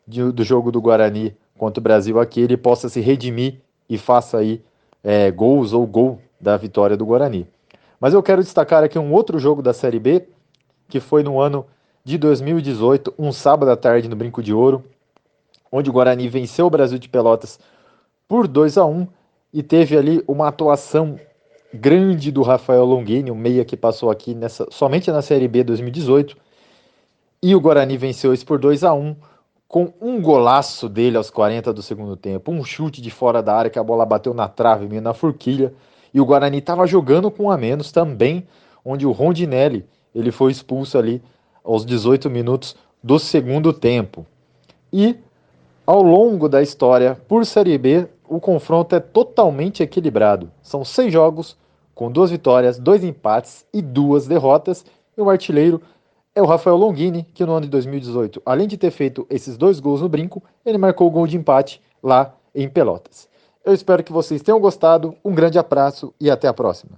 de, 0.07 0.31
do 0.31 0.43
jogo 0.43 0.71
do 0.71 0.81
Guarani 0.81 1.35
contra 1.57 1.79
o 1.79 1.83
Brasil 1.83 2.19
aqui, 2.19 2.41
ele 2.41 2.57
possa 2.57 2.89
se 2.89 2.99
redimir 2.99 3.61
e 3.89 3.97
faça 3.97 4.37
aí 4.37 4.61
é, 5.03 5.31
gols 5.31 5.73
ou 5.73 5.85
gol 5.85 6.19
da 6.39 6.57
vitória 6.57 6.97
do 6.97 7.05
Guarani. 7.05 7.47
Mas 7.99 8.13
eu 8.13 8.21
quero 8.21 8.43
destacar 8.43 8.83
aqui 8.83 8.99
um 8.99 9.13
outro 9.13 9.39
jogo 9.39 9.61
da 9.61 9.73
Série 9.73 9.99
B, 9.99 10.27
que 10.87 10.99
foi 10.99 11.23
no 11.23 11.39
ano 11.39 11.65
de 12.03 12.17
2018, 12.17 13.13
um 13.17 13.31
sábado 13.31 13.71
à 13.71 13.75
tarde 13.75 14.07
no 14.07 14.15
Brinco 14.15 14.43
de 14.43 14.53
Ouro, 14.53 14.83
onde 15.71 15.89
o 15.89 15.93
Guarani 15.93 16.27
venceu 16.27 16.67
o 16.67 16.69
Brasil 16.69 16.99
de 16.99 17.09
Pelotas 17.09 17.59
por 18.27 18.47
2 18.47 18.77
a 18.77 18.85
1 18.85 19.07
e 19.53 19.63
teve 19.63 19.97
ali 19.97 20.23
uma 20.27 20.47
atuação 20.47 21.19
grande 21.73 22.31
do 22.31 22.41
Rafael 22.41 22.85
Longini, 22.85 23.31
o 23.31 23.35
meia 23.35 23.65
que 23.65 23.75
passou 23.75 24.09
aqui 24.09 24.33
nessa, 24.33 24.67
somente 24.69 25.11
na 25.11 25.21
Série 25.21 25.47
B 25.47 25.63
2018. 25.63 26.37
E 27.47 27.53
o 27.53 27.61
Guarani 27.61 27.95
venceu 27.95 28.33
isso 28.33 28.43
por 28.43 28.57
2 28.57 28.83
a 28.83 28.91
1 28.91 29.15
com 29.67 29.93
um 30.01 30.19
golaço 30.19 30.89
dele 30.89 31.15
aos 31.15 31.29
40 31.29 31.71
do 31.71 31.83
segundo 31.83 32.17
tempo, 32.17 32.51
um 32.51 32.63
chute 32.63 32.99
de 32.99 33.11
fora 33.11 33.39
da 33.43 33.55
área 33.55 33.69
que 33.69 33.77
a 33.77 33.83
bola 33.83 34.03
bateu 34.03 34.33
na 34.33 34.47
trave, 34.47 34.87
meio 34.87 34.99
na 34.99 35.13
forquilha, 35.13 35.71
e 36.11 36.19
o 36.19 36.25
Guarani 36.25 36.57
estava 36.57 36.87
jogando 36.87 37.29
com 37.29 37.51
a 37.51 37.55
menos 37.55 37.91
também, 37.91 38.47
onde 38.83 39.05
o 39.05 39.11
Rondinelli 39.11 39.85
ele 40.15 40.31
foi 40.31 40.51
expulso 40.51 40.97
ali 40.97 41.21
aos 41.63 41.85
18 41.85 42.31
minutos 42.31 42.75
do 43.03 43.19
segundo 43.19 43.71
tempo. 43.71 44.25
E 44.91 45.15
ao 45.85 46.01
longo 46.01 46.49
da 46.49 46.63
história, 46.63 47.15
por 47.27 47.45
Série 47.45 47.77
B, 47.77 48.07
o 48.27 48.39
confronto 48.39 48.95
é 48.95 48.99
totalmente 48.99 49.83
equilibrado. 49.83 50.51
São 50.63 50.83
seis 50.83 51.13
jogos, 51.13 51.55
com 51.93 52.11
duas 52.11 52.31
vitórias, 52.31 52.79
dois 52.79 53.03
empates 53.03 53.67
e 53.71 53.83
duas 53.83 54.25
derrotas. 54.25 54.83
E 55.15 55.21
o 55.21 55.29
artilheiro 55.29 55.79
é 56.35 56.41
o 56.41 56.45
Rafael 56.45 56.75
Longini, 56.75 57.25
que 57.33 57.45
no 57.45 57.53
ano 57.53 57.65
de 57.65 57.71
2018, 57.71 58.41
além 58.45 58.67
de 58.67 58.77
ter 58.77 58.91
feito 58.91 59.25
esses 59.29 59.55
dois 59.55 59.79
gols 59.79 60.01
no 60.01 60.09
brinco, 60.09 60.43
ele 60.65 60.77
marcou 60.77 61.07
o 61.07 61.09
gol 61.09 61.25
de 61.25 61.37
empate 61.37 61.81
lá 62.03 62.35
em 62.53 62.67
Pelotas. 62.67 63.29
Eu 63.63 63.73
espero 63.73 64.03
que 64.03 64.11
vocês 64.11 64.41
tenham 64.41 64.59
gostado. 64.59 65.15
Um 65.23 65.33
grande 65.33 65.57
abraço 65.57 66.13
e 66.19 66.29
até 66.29 66.49
a 66.49 66.53
próxima. 66.53 66.97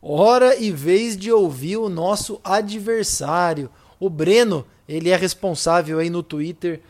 Hora 0.00 0.56
e 0.56 0.72
vez 0.72 1.14
de 1.14 1.30
ouvir 1.30 1.76
o 1.76 1.90
nosso 1.90 2.40
adversário. 2.42 3.70
O 4.00 4.08
Breno, 4.08 4.64
ele 4.88 5.10
é 5.10 5.16
responsável 5.16 5.98
aí 5.98 6.08
no 6.08 6.22
Twitter 6.22 6.80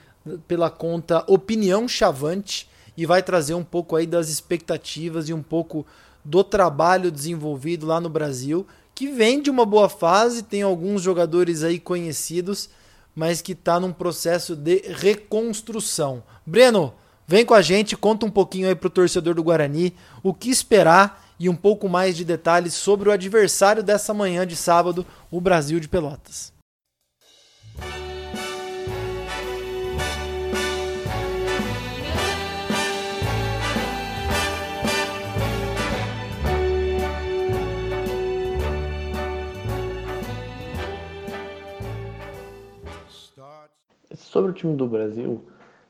pela 0.46 0.70
conta 0.70 1.24
Opinião 1.26 1.88
Chavante 1.88 2.70
e 2.96 3.04
vai 3.04 3.20
trazer 3.22 3.54
um 3.54 3.64
pouco 3.64 3.96
aí 3.96 4.06
das 4.06 4.28
expectativas 4.28 5.28
e 5.28 5.34
um 5.34 5.42
pouco 5.42 5.84
do 6.24 6.44
trabalho 6.44 7.10
desenvolvido 7.10 7.86
lá 7.86 8.00
no 8.00 8.08
Brasil, 8.08 8.66
que 8.94 9.08
vem 9.08 9.40
de 9.42 9.50
uma 9.50 9.64
boa 9.64 9.88
fase, 9.88 10.42
tem 10.42 10.62
alguns 10.62 11.02
jogadores 11.02 11.62
aí 11.62 11.78
conhecidos, 11.78 12.68
mas 13.14 13.40
que 13.40 13.52
está 13.52 13.80
num 13.80 13.92
processo 13.92 14.54
de 14.54 14.82
reconstrução. 14.94 16.22
Breno, 16.46 16.94
vem 17.26 17.44
com 17.44 17.54
a 17.54 17.62
gente, 17.62 17.96
conta 17.96 18.26
um 18.26 18.30
pouquinho 18.30 18.68
aí 18.68 18.74
pro 18.74 18.90
torcedor 18.90 19.34
do 19.34 19.42
Guarani 19.42 19.94
o 20.22 20.32
que 20.32 20.50
esperar 20.50 21.32
e 21.38 21.48
um 21.48 21.56
pouco 21.56 21.88
mais 21.88 22.16
de 22.16 22.24
detalhes 22.24 22.74
sobre 22.74 23.08
o 23.08 23.12
adversário 23.12 23.82
dessa 23.82 24.14
manhã 24.14 24.46
de 24.46 24.54
sábado, 24.54 25.04
o 25.30 25.40
Brasil 25.40 25.80
de 25.80 25.88
Pelotas. 25.88 26.52
Time 44.62 44.76
do 44.76 44.86
Brasil, 44.86 45.42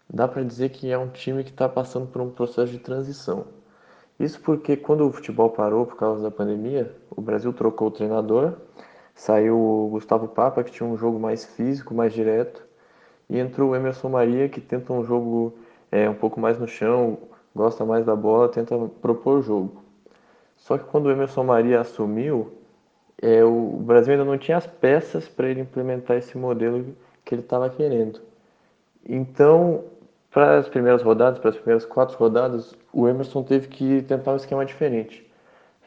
dá 0.08 0.26
para 0.26 0.42
dizer 0.42 0.70
que 0.70 0.90
é 0.90 0.96
um 0.96 1.08
time 1.08 1.44
que 1.44 1.50
está 1.50 1.68
passando 1.68 2.06
por 2.06 2.22
um 2.22 2.30
processo 2.30 2.72
de 2.72 2.78
transição. 2.78 3.44
Isso 4.18 4.40
porque 4.40 4.76
quando 4.76 5.06
o 5.06 5.12
futebol 5.12 5.50
parou 5.50 5.84
por 5.84 5.96
causa 5.96 6.22
da 6.22 6.30
pandemia, 6.30 6.94
o 7.14 7.20
Brasil 7.20 7.52
trocou 7.52 7.88
o 7.88 7.90
treinador, 7.90 8.54
saiu 9.14 9.58
o 9.58 9.88
Gustavo 9.90 10.28
Papa, 10.28 10.64
que 10.64 10.70
tinha 10.70 10.88
um 10.88 10.96
jogo 10.96 11.18
mais 11.18 11.44
físico, 11.44 11.94
mais 11.94 12.12
direto, 12.12 12.64
e 13.28 13.38
entrou 13.38 13.70
o 13.70 13.76
Emerson 13.76 14.08
Maria, 14.08 14.48
que 14.48 14.60
tenta 14.60 14.92
um 14.92 15.04
jogo 15.04 15.54
é, 15.90 16.08
um 16.08 16.14
pouco 16.14 16.40
mais 16.40 16.58
no 16.58 16.66
chão, 16.66 17.18
gosta 17.54 17.84
mais 17.84 18.06
da 18.06 18.16
bola, 18.16 18.48
tenta 18.48 18.76
propor 19.00 19.42
jogo. 19.42 19.82
Só 20.56 20.78
que 20.78 20.84
quando 20.84 21.06
o 21.06 21.10
Emerson 21.10 21.44
Maria 21.44 21.80
assumiu, 21.80 22.52
é, 23.20 23.44
o 23.44 23.76
Brasil 23.80 24.12
ainda 24.12 24.24
não 24.24 24.38
tinha 24.38 24.56
as 24.56 24.66
peças 24.66 25.28
para 25.28 25.48
ele 25.48 25.60
implementar 25.60 26.16
esse 26.16 26.38
modelo 26.38 26.96
que 27.24 27.34
ele 27.34 27.42
estava 27.42 27.68
querendo. 27.68 28.31
Então, 29.08 29.84
para 30.30 30.58
as 30.58 30.68
primeiras 30.68 31.02
rodadas, 31.02 31.38
para 31.38 31.50
as 31.50 31.56
primeiras 31.56 31.84
quatro 31.84 32.16
rodadas, 32.16 32.74
o 32.92 33.08
Emerson 33.08 33.42
teve 33.42 33.68
que 33.68 34.02
tentar 34.02 34.32
um 34.32 34.36
esquema 34.36 34.64
diferente. 34.64 35.28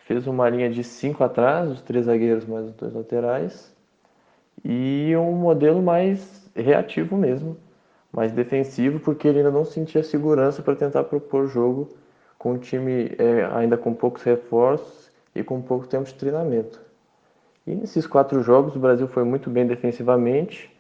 Fez 0.06 0.28
uma 0.28 0.48
linha 0.50 0.70
de 0.70 0.84
cinco 0.84 1.24
atrás, 1.24 1.70
os 1.72 1.82
três 1.82 2.06
zagueiros 2.06 2.46
mais 2.46 2.68
os 2.68 2.74
dois 2.74 2.94
laterais, 2.94 3.74
e 4.64 5.14
um 5.18 5.32
modelo 5.34 5.82
mais 5.82 6.50
reativo 6.56 7.18
mesmo, 7.18 7.58
mais 8.12 8.32
defensivo, 8.32 9.00
porque 9.00 9.28
ele 9.28 9.40
ainda 9.40 9.52
não 9.52 9.66
sentia 9.66 10.04
segurança 10.04 10.62
para 10.62 10.76
tentar 10.76 11.04
propor 11.06 11.48
jogo 11.48 11.90
com 12.38 12.54
um 12.54 12.58
time 12.58 13.16
é, 13.18 13.46
ainda 13.54 13.78
com 13.78 13.94
poucos 13.94 14.22
reforços 14.24 15.12
e 15.34 15.44
com 15.44 15.62
pouco 15.62 15.88
tempo 15.88 16.06
de 16.06 16.14
treinamento. 16.14 16.80
E 17.66 17.74
nesses 17.74 18.06
quatro 18.06 18.44
jogos 18.44 18.76
o 18.76 18.80
Brasil 18.80 19.08
foi 19.08 19.24
muito 19.24 19.50
bem 19.50 19.66
defensivamente, 19.66 20.72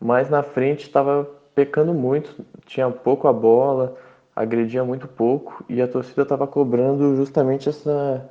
mas 0.00 0.30
na 0.30 0.42
frente 0.42 0.86
estava 0.86 1.28
pecando 1.60 1.92
muito, 1.92 2.42
tinha 2.64 2.90
pouco 2.90 3.28
a 3.28 3.32
bola, 3.34 3.94
agredia 4.34 4.82
muito 4.82 5.06
pouco 5.06 5.62
e 5.68 5.82
a 5.82 5.86
torcida 5.86 6.22
estava 6.22 6.46
cobrando 6.46 7.14
justamente 7.16 7.68
essa, 7.68 8.30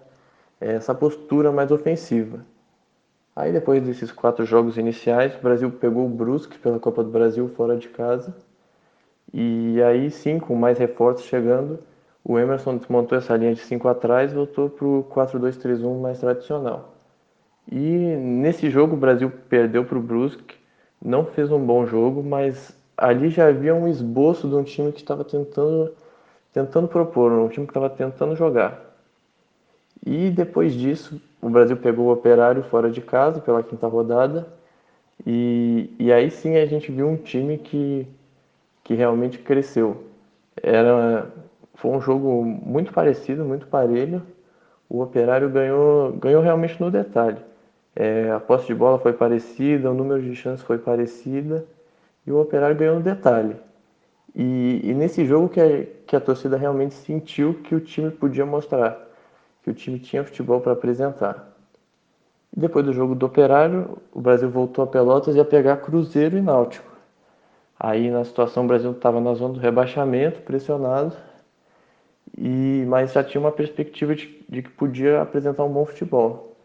essa 0.60 0.96
postura 0.96 1.52
mais 1.52 1.72
ofensiva. 1.72 2.44
Aí 3.36 3.52
depois 3.54 3.84
desses 3.84 4.12
quatro 4.12 4.44
jogos 4.46 4.78
iniciais, 4.78 5.36
o 5.36 5.44
Brasil 5.44 5.70
pegou 5.70 6.08
o 6.08 6.10
Brusque 6.10 6.58
pela 6.58 6.80
Copa 6.80 7.04
do 7.04 7.12
Brasil 7.12 7.48
fora 7.50 7.78
de 7.78 7.88
casa. 7.88 8.36
E 9.32 9.80
aí 9.84 10.10
sim, 10.10 10.40
com 10.40 10.56
mais 10.56 10.80
reforços 10.80 11.28
chegando, 11.28 11.78
o 12.24 12.40
Emerson 12.40 12.78
desmontou 12.78 13.16
essa 13.16 13.38
linha 13.38 13.54
de 13.54 13.62
5 13.62 13.88
atrás 13.88 14.32
e 14.32 14.36
voltou 14.36 14.72
para 14.72 14.88
o 14.88 15.04
4-2-3-1 15.04 16.02
mais 16.02 16.20
tradicional. 16.20 16.96
E 17.72 17.78
nesse 17.78 18.72
jogo 18.72 18.96
o 18.96 19.00
Brasil 19.00 19.32
perdeu 19.48 19.86
para 19.86 20.00
o 20.00 20.02
Brusque, 20.02 20.56
não 21.00 21.26
fez 21.26 21.52
um 21.52 21.64
bom 21.64 21.86
jogo, 21.86 22.24
mas 22.24 22.79
ali 23.00 23.30
já 23.30 23.48
havia 23.48 23.74
um 23.74 23.88
esboço 23.88 24.48
de 24.48 24.56
um 24.56 24.64
time 24.64 24.92
que 24.92 25.00
estava 25.00 25.24
tentando, 25.24 25.94
tentando 26.54 26.88
propor, 26.88 27.32
um 27.32 27.48
time 27.48 27.66
que 27.66 27.72
estava 27.72 27.90
tentando 27.90 28.36
jogar. 28.36 28.80
E 30.06 30.30
depois 30.30 30.74
disso, 30.74 31.22
o 31.42 31.50
Brasil 31.50 31.78
pegou 31.78 32.08
o 32.08 32.12
Operário 32.12 32.64
fora 32.64 32.92
de 32.92 33.02
casa 33.02 33.40
pela 33.40 33.64
quinta 33.64 33.88
rodada. 33.88 34.48
E, 35.26 35.94
e 36.00 36.12
aí 36.12 36.30
sim 36.30 36.58
a 36.58 36.66
gente 36.66 36.92
viu 36.92 37.08
um 37.08 37.18
time 37.18 37.58
que, 37.58 38.08
que 38.84 38.94
realmente 38.94 39.38
cresceu. 39.40 40.04
Era, 40.62 41.28
foi 41.76 41.92
um 41.92 42.02
jogo 42.02 42.44
muito 42.44 42.92
parecido, 42.92 43.46
muito 43.46 43.68
parelho. 43.68 44.22
O 44.90 45.02
Operário 45.02 45.50
ganhou, 45.50 46.14
ganhou 46.14 46.42
realmente 46.42 46.80
no 46.82 46.92
detalhe. 46.92 47.40
É, 47.96 48.32
a 48.32 48.40
posse 48.40 48.68
de 48.68 48.76
bola 48.76 49.00
foi 49.00 49.14
parecida, 49.14 49.92
o 49.92 49.94
número 49.94 50.22
de 50.22 50.36
chances 50.36 50.66
foi 50.66 50.78
parecida 50.78 51.66
e 52.30 52.32
o 52.32 52.40
Operário 52.40 52.76
ganhou 52.76 52.96
no 52.98 53.02
detalhe. 53.02 53.56
E, 54.36 54.82
e 54.84 54.94
nesse 54.94 55.26
jogo 55.26 55.50
que 55.50 55.60
a, 55.60 55.84
que 56.06 56.16
a 56.16 56.22
torcida 56.22 56.56
realmente 56.56 56.94
sentiu 56.94 57.56
que 57.56 57.74
o 57.74 57.80
time 57.80 58.12
podia 58.12 58.46
mostrar, 58.46 59.00
que 59.64 59.72
o 59.72 59.74
time 59.74 59.98
tinha 59.98 60.24
futebol 60.24 60.62
para 60.62 60.74
apresentar. 60.74 61.52
E 62.56 62.60
depois 62.60 62.86
do 62.86 62.94
jogo 62.94 63.16
do 63.16 63.26
Operário, 63.26 63.98
o 64.14 64.22
Brasil 64.22 64.48
voltou 64.48 64.84
a 64.84 64.88
Pelotas 64.88 65.34
e 65.34 65.40
ia 65.40 65.46
pegar 65.46 65.78
Cruzeiro 65.78 66.38
e 66.38 66.42
Náutico. 66.42 66.88
Aí 67.80 68.12
na 68.12 68.24
situação 68.24 68.64
o 68.64 68.68
Brasil 68.68 68.92
estava 68.92 69.20
na 69.20 69.34
zona 69.34 69.56
do 69.56 69.60
rebaixamento, 69.60 70.42
pressionado, 70.42 71.16
e 72.38 72.86
mas 72.88 73.12
já 73.12 73.24
tinha 73.24 73.42
uma 73.42 73.52
perspectiva 73.52 74.14
de, 74.14 74.46
de 74.48 74.62
que 74.62 74.70
podia 74.70 75.20
apresentar 75.20 75.64
um 75.64 75.74
bom 75.74 75.84
futebol. 75.84 76.56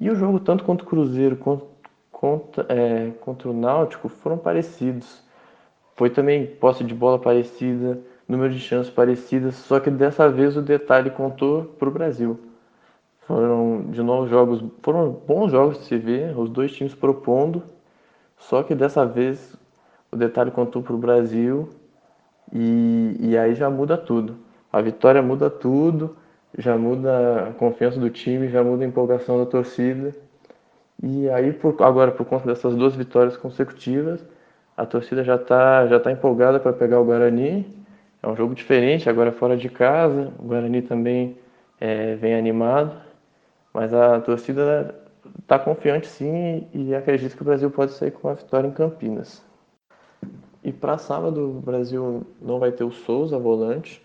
E 0.00 0.08
o 0.08 0.14
jogo, 0.14 0.38
tanto 0.38 0.62
contra 0.62 0.86
o 0.86 0.88
Cruzeiro 0.88 1.36
quanto 1.36 1.73
contra, 2.24 2.64
é, 2.70 3.10
contra 3.20 3.50
o 3.50 3.52
Náutico 3.52 4.08
foram 4.08 4.38
parecidos. 4.38 5.22
Foi 5.94 6.08
também 6.08 6.46
posse 6.46 6.82
de 6.82 6.94
bola 6.94 7.18
parecida, 7.18 8.00
número 8.26 8.50
de 8.50 8.60
chances 8.60 8.90
parecidas, 8.90 9.56
só 9.56 9.78
que 9.78 9.90
dessa 9.90 10.26
vez 10.30 10.56
o 10.56 10.62
detalhe 10.62 11.10
contou 11.10 11.64
para 11.64 11.86
o 11.86 11.92
Brasil. 11.92 12.40
Foram 13.26 13.90
de 13.90 14.02
novo 14.02 14.26
jogos, 14.26 14.64
foram 14.82 15.10
bons 15.10 15.52
jogos 15.52 15.78
de 15.80 15.84
se 15.84 15.98
ver, 15.98 16.38
os 16.38 16.48
dois 16.48 16.72
times 16.72 16.94
propondo, 16.94 17.62
só 18.38 18.62
que 18.62 18.74
dessa 18.74 19.04
vez 19.04 19.54
o 20.10 20.16
detalhe 20.16 20.50
contou 20.50 20.82
para 20.82 20.94
o 20.94 20.98
Brasil 20.98 21.68
e, 22.50 23.16
e 23.20 23.36
aí 23.36 23.54
já 23.54 23.68
muda 23.68 23.98
tudo. 23.98 24.36
A 24.72 24.80
vitória 24.80 25.20
muda 25.20 25.50
tudo, 25.50 26.16
já 26.56 26.78
muda 26.78 27.48
a 27.50 27.52
confiança 27.52 28.00
do 28.00 28.08
time, 28.08 28.48
já 28.48 28.64
muda 28.64 28.82
a 28.82 28.88
empolgação 28.88 29.38
da 29.38 29.44
torcida 29.44 30.23
e 31.06 31.28
aí, 31.28 31.52
por, 31.52 31.76
agora, 31.82 32.10
por 32.10 32.24
conta 32.24 32.46
dessas 32.46 32.74
duas 32.74 32.96
vitórias 32.96 33.36
consecutivas, 33.36 34.24
a 34.74 34.86
torcida 34.86 35.22
já 35.22 35.34
está 35.36 35.86
já 35.86 36.00
tá 36.00 36.10
empolgada 36.10 36.58
para 36.58 36.72
pegar 36.72 36.98
o 36.98 37.04
Guarani. 37.04 37.66
É 38.22 38.26
um 38.26 38.34
jogo 38.34 38.54
diferente, 38.54 39.08
agora 39.10 39.30
fora 39.30 39.54
de 39.54 39.68
casa. 39.68 40.32
O 40.38 40.44
Guarani 40.44 40.80
também 40.80 41.36
é, 41.78 42.14
vem 42.14 42.34
animado. 42.34 42.96
Mas 43.74 43.92
a 43.92 44.18
torcida 44.20 44.94
está 45.42 45.58
confiante 45.58 46.06
sim 46.06 46.66
e 46.72 46.94
acredita 46.94 47.36
que 47.36 47.42
o 47.42 47.44
Brasil 47.44 47.70
pode 47.70 47.92
sair 47.92 48.10
com 48.10 48.28
uma 48.28 48.34
vitória 48.34 48.66
em 48.66 48.72
Campinas. 48.72 49.42
E 50.62 50.72
para 50.72 50.96
sábado, 50.96 51.58
o 51.58 51.60
Brasil 51.60 52.26
não 52.40 52.58
vai 52.58 52.72
ter 52.72 52.84
o 52.84 52.90
Souza, 52.90 53.38
volante. 53.38 54.02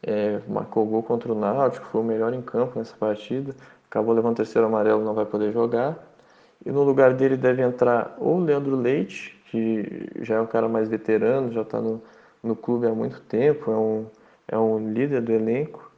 É, 0.00 0.40
marcou 0.46 0.86
gol 0.86 1.02
contra 1.02 1.32
o 1.32 1.34
Náutico, 1.34 1.86
foi 1.86 2.00
o 2.00 2.04
melhor 2.04 2.32
em 2.32 2.42
campo 2.42 2.78
nessa 2.78 2.96
partida. 2.96 3.52
Acabou 3.90 4.14
levando 4.14 4.34
o 4.34 4.36
terceiro 4.36 4.68
amarelo, 4.68 5.04
não 5.04 5.14
vai 5.14 5.26
poder 5.26 5.52
jogar. 5.52 6.05
E 6.64 6.70
no 6.70 6.82
lugar 6.82 7.14
dele 7.14 7.36
deve 7.36 7.62
entrar 7.62 8.16
ou 8.18 8.36
o 8.36 8.40
Leandro 8.40 8.76
Leite, 8.76 9.38
que 9.50 10.08
já 10.20 10.36
é 10.36 10.40
um 10.40 10.46
cara 10.46 10.68
mais 10.68 10.88
veterano, 10.88 11.52
já 11.52 11.62
está 11.62 11.80
no, 11.80 12.02
no 12.42 12.56
clube 12.56 12.86
há 12.86 12.94
muito 12.94 13.20
tempo, 13.20 13.70
é 13.70 13.76
um, 13.76 14.06
é 14.48 14.58
um 14.58 14.92
líder 14.92 15.20
do 15.20 15.32
elenco. 15.32 15.90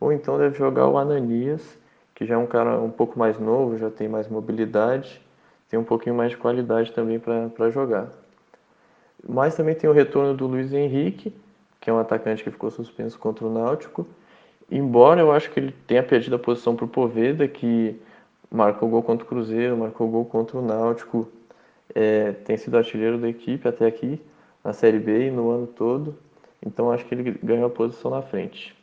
Ou 0.00 0.12
então 0.12 0.38
deve 0.38 0.56
jogar 0.56 0.88
o 0.88 0.98
Ananias, 0.98 1.78
que 2.14 2.26
já 2.26 2.34
é 2.34 2.38
um 2.38 2.46
cara 2.46 2.80
um 2.80 2.90
pouco 2.90 3.18
mais 3.18 3.38
novo, 3.38 3.78
já 3.78 3.90
tem 3.90 4.08
mais 4.08 4.28
mobilidade, 4.28 5.20
tem 5.68 5.78
um 5.78 5.84
pouquinho 5.84 6.14
mais 6.14 6.30
de 6.30 6.36
qualidade 6.36 6.92
também 6.92 7.18
para 7.18 7.70
jogar. 7.70 8.08
Mas 9.26 9.54
também 9.54 9.74
tem 9.74 9.88
o 9.88 9.92
retorno 9.92 10.34
do 10.34 10.46
Luiz 10.46 10.72
Henrique, 10.72 11.34
que 11.80 11.88
é 11.88 11.92
um 11.92 11.98
atacante 11.98 12.42
que 12.42 12.50
ficou 12.50 12.70
suspenso 12.70 13.18
contra 13.18 13.46
o 13.46 13.52
Náutico. 13.52 14.06
Embora 14.70 15.20
eu 15.20 15.32
acho 15.32 15.50
que 15.50 15.60
ele 15.60 15.74
tenha 15.86 16.02
perdido 16.02 16.36
a 16.36 16.38
posição 16.38 16.74
para 16.74 16.84
o 16.84 16.88
Poveda, 16.88 17.46
que 17.46 18.00
marcou 18.52 18.88
gol 18.88 19.02
contra 19.02 19.24
o 19.24 19.28
Cruzeiro, 19.28 19.76
marcou 19.76 20.08
gol 20.08 20.24
contra 20.24 20.58
o 20.58 20.62
Náutico, 20.62 21.28
é, 21.94 22.32
tem 22.32 22.56
sido 22.56 22.76
artilheiro 22.76 23.18
da 23.18 23.28
equipe 23.28 23.66
até 23.66 23.86
aqui, 23.86 24.20
na 24.62 24.72
Série 24.72 24.98
B 24.98 25.28
e 25.28 25.30
no 25.30 25.50
ano 25.50 25.66
todo. 25.66 26.14
Então 26.64 26.92
acho 26.92 27.04
que 27.06 27.14
ele 27.14 27.38
ganhou 27.42 27.66
a 27.66 27.70
posição 27.70 28.10
na 28.10 28.22
frente. 28.22 28.76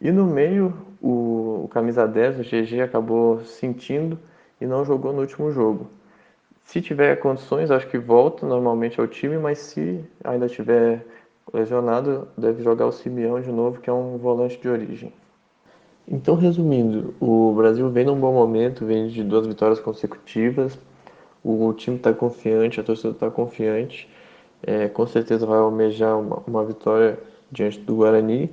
E 0.00 0.10
no 0.12 0.24
meio, 0.24 0.72
o, 1.02 1.64
o 1.64 1.68
camisa 1.70 2.06
10, 2.06 2.38
o 2.38 2.42
GG, 2.42 2.80
acabou 2.82 3.40
sentindo 3.40 4.18
e 4.60 4.66
não 4.66 4.84
jogou 4.84 5.12
no 5.12 5.20
último 5.20 5.50
jogo. 5.50 5.90
Se 6.64 6.80
tiver 6.80 7.16
condições, 7.16 7.70
acho 7.70 7.88
que 7.88 7.98
volta 7.98 8.46
normalmente 8.46 9.00
ao 9.00 9.06
time, 9.06 9.38
mas 9.38 9.58
se 9.58 10.04
ainda 10.22 10.48
tiver 10.48 11.04
lesionado, 11.52 12.28
deve 12.36 12.62
jogar 12.62 12.86
o 12.86 12.92
Simeão 12.92 13.40
de 13.40 13.50
novo, 13.50 13.80
que 13.80 13.90
é 13.90 13.92
um 13.92 14.18
volante 14.18 14.58
de 14.60 14.68
origem. 14.68 15.12
Então, 16.10 16.34
resumindo, 16.34 17.14
o 17.20 17.52
Brasil 17.54 17.90
vem 17.90 18.06
num 18.06 18.18
bom 18.18 18.32
momento, 18.32 18.86
vem 18.86 19.08
de 19.08 19.22
duas 19.22 19.46
vitórias 19.46 19.78
consecutivas, 19.78 20.78
o 21.44 21.72
time 21.74 21.96
está 21.96 22.14
confiante, 22.14 22.80
a 22.80 22.82
torcida 22.82 23.10
está 23.10 23.30
confiante, 23.30 24.08
é, 24.62 24.88
com 24.88 25.06
certeza 25.06 25.44
vai 25.46 25.58
almejar 25.58 26.18
uma, 26.18 26.42
uma, 26.46 26.64
vitória 26.64 27.18
diante 27.52 27.78
do 27.80 27.96
Guarani, 27.96 28.50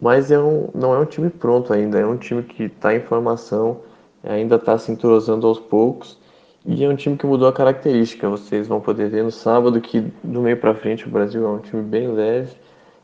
mas 0.00 0.30
é 0.30 0.38
um, 0.38 0.70
não 0.74 0.94
é 0.94 0.98
um 0.98 1.04
time 1.04 1.28
pronto 1.30 1.72
ainda, 1.72 1.98
é 1.98 2.06
um 2.06 2.16
time 2.16 2.42
que 2.42 2.64
está 2.64 2.94
em 2.94 3.00
formação, 3.00 3.80
ainda 4.24 4.56
está 4.56 4.78
se 4.78 4.90
entrosando 4.90 5.46
aos 5.46 5.60
poucos 5.60 6.18
e 6.64 6.82
é 6.82 6.88
um 6.88 6.96
time 6.96 7.16
que 7.16 7.26
mudou 7.26 7.46
a 7.48 7.52
característica. 7.52 8.28
Vocês 8.28 8.66
vão 8.66 8.80
poder 8.80 9.08
ver 9.08 9.22
no 9.22 9.30
sábado 9.30 9.80
que 9.80 10.00
do 10.22 10.40
meio 10.40 10.56
para 10.56 10.74
frente 10.74 11.06
o 11.06 11.10
Brasil 11.10 11.44
é 11.46 11.48
um 11.48 11.58
time 11.58 11.82
bem 11.82 12.08
leve. 12.08 12.56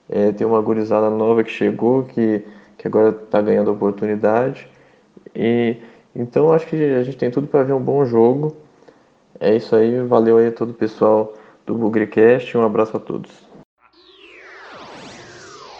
É, 0.08 0.32
tem 0.32 0.46
uma 0.46 0.60
gurizada 0.60 1.08
nova 1.08 1.44
que 1.44 1.50
chegou, 1.50 2.02
que, 2.04 2.44
que 2.82 2.88
agora 2.88 3.10
está 3.10 3.40
ganhando 3.40 3.70
oportunidade. 3.70 4.66
E 5.34 5.76
então 6.14 6.52
acho 6.52 6.66
que 6.66 6.76
a 6.76 7.04
gente 7.04 7.16
tem 7.16 7.30
tudo 7.30 7.46
para 7.46 7.62
ver 7.62 7.72
um 7.72 7.80
bom 7.80 8.04
jogo. 8.04 8.56
É 9.38 9.54
isso 9.54 9.76
aí, 9.76 10.02
valeu 10.02 10.38
aí 10.38 10.48
a 10.48 10.52
todo 10.52 10.70
o 10.70 10.74
pessoal 10.74 11.32
do 11.64 11.74
Bugricast, 11.76 12.58
um 12.58 12.64
abraço 12.64 12.96
a 12.96 13.00
todos. 13.00 13.30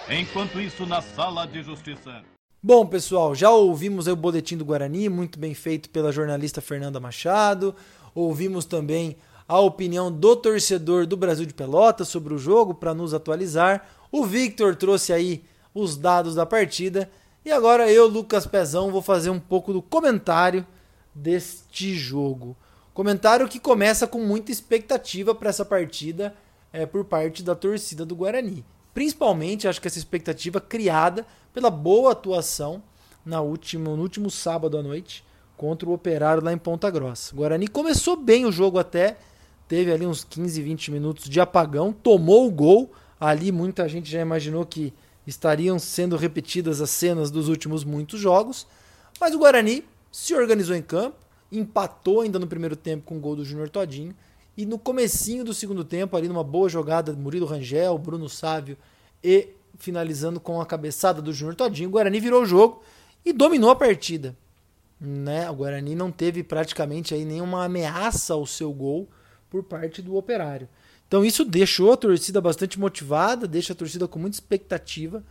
Enquanto 0.08 0.60
isso, 0.60 0.86
na 0.86 1.02
sala 1.02 1.44
de 1.44 1.62
justiça. 1.62 2.22
Bom, 2.62 2.86
pessoal, 2.86 3.34
já 3.34 3.50
ouvimos 3.50 4.06
o 4.06 4.14
boletim 4.14 4.56
do 4.56 4.64
Guarani, 4.64 5.08
muito 5.08 5.40
bem 5.40 5.54
feito 5.54 5.90
pela 5.90 6.12
jornalista 6.12 6.60
Fernanda 6.60 7.00
Machado. 7.00 7.74
Ouvimos 8.14 8.64
também 8.64 9.16
a 9.48 9.58
opinião 9.58 10.12
do 10.12 10.36
torcedor 10.36 11.04
do 11.04 11.16
Brasil 11.16 11.46
de 11.46 11.54
Pelotas 11.54 12.06
sobre 12.06 12.32
o 12.32 12.38
jogo 12.38 12.74
para 12.74 12.94
nos 12.94 13.12
atualizar. 13.12 13.88
O 14.12 14.24
Victor 14.24 14.76
trouxe 14.76 15.12
aí 15.12 15.42
os 15.74 15.96
dados 15.96 16.34
da 16.34 16.46
partida. 16.46 17.10
E 17.44 17.50
agora 17.50 17.90
eu, 17.90 18.06
Lucas 18.06 18.46
Pezão, 18.46 18.90
vou 18.90 19.02
fazer 19.02 19.30
um 19.30 19.40
pouco 19.40 19.72
do 19.72 19.82
comentário 19.82 20.66
deste 21.14 21.94
jogo. 21.94 22.56
Comentário 22.94 23.48
que 23.48 23.58
começa 23.58 24.06
com 24.06 24.18
muita 24.18 24.52
expectativa 24.52 25.34
para 25.34 25.48
essa 25.48 25.64
partida 25.64 26.34
é, 26.72 26.86
por 26.86 27.04
parte 27.04 27.42
da 27.42 27.54
torcida 27.54 28.04
do 28.04 28.14
Guarani. 28.14 28.64
Principalmente, 28.94 29.66
acho 29.66 29.80
que 29.80 29.88
essa 29.88 29.98
expectativa 29.98 30.60
criada 30.60 31.26
pela 31.52 31.70
boa 31.70 32.12
atuação 32.12 32.82
na 33.24 33.40
última, 33.40 33.96
no 33.96 34.02
último 34.02 34.30
sábado 34.30 34.76
à 34.76 34.82
noite 34.82 35.24
contra 35.56 35.88
o 35.88 35.92
Operário 35.92 36.42
lá 36.42 36.52
em 36.52 36.58
Ponta 36.58 36.90
Grossa. 36.90 37.32
O 37.32 37.38
Guarani 37.38 37.68
começou 37.68 38.16
bem 38.16 38.44
o 38.44 38.52
jogo 38.52 38.78
até, 38.78 39.16
teve 39.68 39.92
ali 39.92 40.06
uns 40.06 40.24
15, 40.24 40.60
20 40.60 40.90
minutos 40.90 41.28
de 41.28 41.40
apagão, 41.40 41.92
tomou 41.92 42.46
o 42.46 42.50
gol. 42.50 42.90
Ali 43.18 43.52
muita 43.52 43.88
gente 43.88 44.10
já 44.10 44.20
imaginou 44.20 44.66
que 44.66 44.92
estariam 45.26 45.78
sendo 45.78 46.16
repetidas 46.16 46.80
as 46.80 46.90
cenas 46.90 47.30
dos 47.30 47.48
últimos 47.48 47.84
muitos 47.84 48.20
jogos, 48.20 48.66
mas 49.20 49.34
o 49.34 49.38
Guarani 49.38 49.84
se 50.10 50.34
organizou 50.34 50.74
em 50.74 50.82
campo, 50.82 51.16
empatou 51.50 52.20
ainda 52.20 52.38
no 52.38 52.46
primeiro 52.46 52.76
tempo 52.76 53.04
com 53.04 53.16
o 53.16 53.20
gol 53.20 53.36
do 53.36 53.44
Júnior 53.44 53.68
Todinho 53.68 54.14
e 54.56 54.66
no 54.66 54.78
comecinho 54.78 55.44
do 55.44 55.54
segundo 55.54 55.84
tempo 55.84 56.16
ali 56.16 56.28
numa 56.28 56.44
boa 56.44 56.68
jogada 56.68 57.12
Murilo 57.12 57.46
Rangel, 57.46 57.96
Bruno 57.98 58.28
Sávio 58.28 58.76
e 59.22 59.50
finalizando 59.78 60.38
com 60.38 60.60
a 60.60 60.66
cabeçada 60.66 61.22
do 61.22 61.32
Júnior 61.32 61.54
Todinho, 61.54 61.88
o 61.88 61.92
Guarani 61.92 62.20
virou 62.20 62.42
o 62.42 62.46
jogo 62.46 62.82
e 63.24 63.32
dominou 63.32 63.70
a 63.70 63.76
partida. 63.76 64.36
Né? 65.00 65.48
O 65.50 65.54
Guarani 65.54 65.94
não 65.94 66.12
teve 66.12 66.42
praticamente 66.42 67.14
aí 67.14 67.24
nenhuma 67.24 67.64
ameaça 67.64 68.34
ao 68.34 68.46
seu 68.46 68.72
gol 68.72 69.08
por 69.50 69.62
parte 69.62 70.00
do 70.00 70.16
Operário. 70.16 70.68
Então 71.12 71.22
isso 71.22 71.44
deixou 71.44 71.92
a 71.92 71.96
torcida 71.98 72.40
bastante 72.40 72.80
motivada, 72.80 73.46
deixa 73.46 73.74
a 73.74 73.76
torcida 73.76 74.08
com 74.08 74.18
muita 74.18 74.36
expectativa 74.36 75.22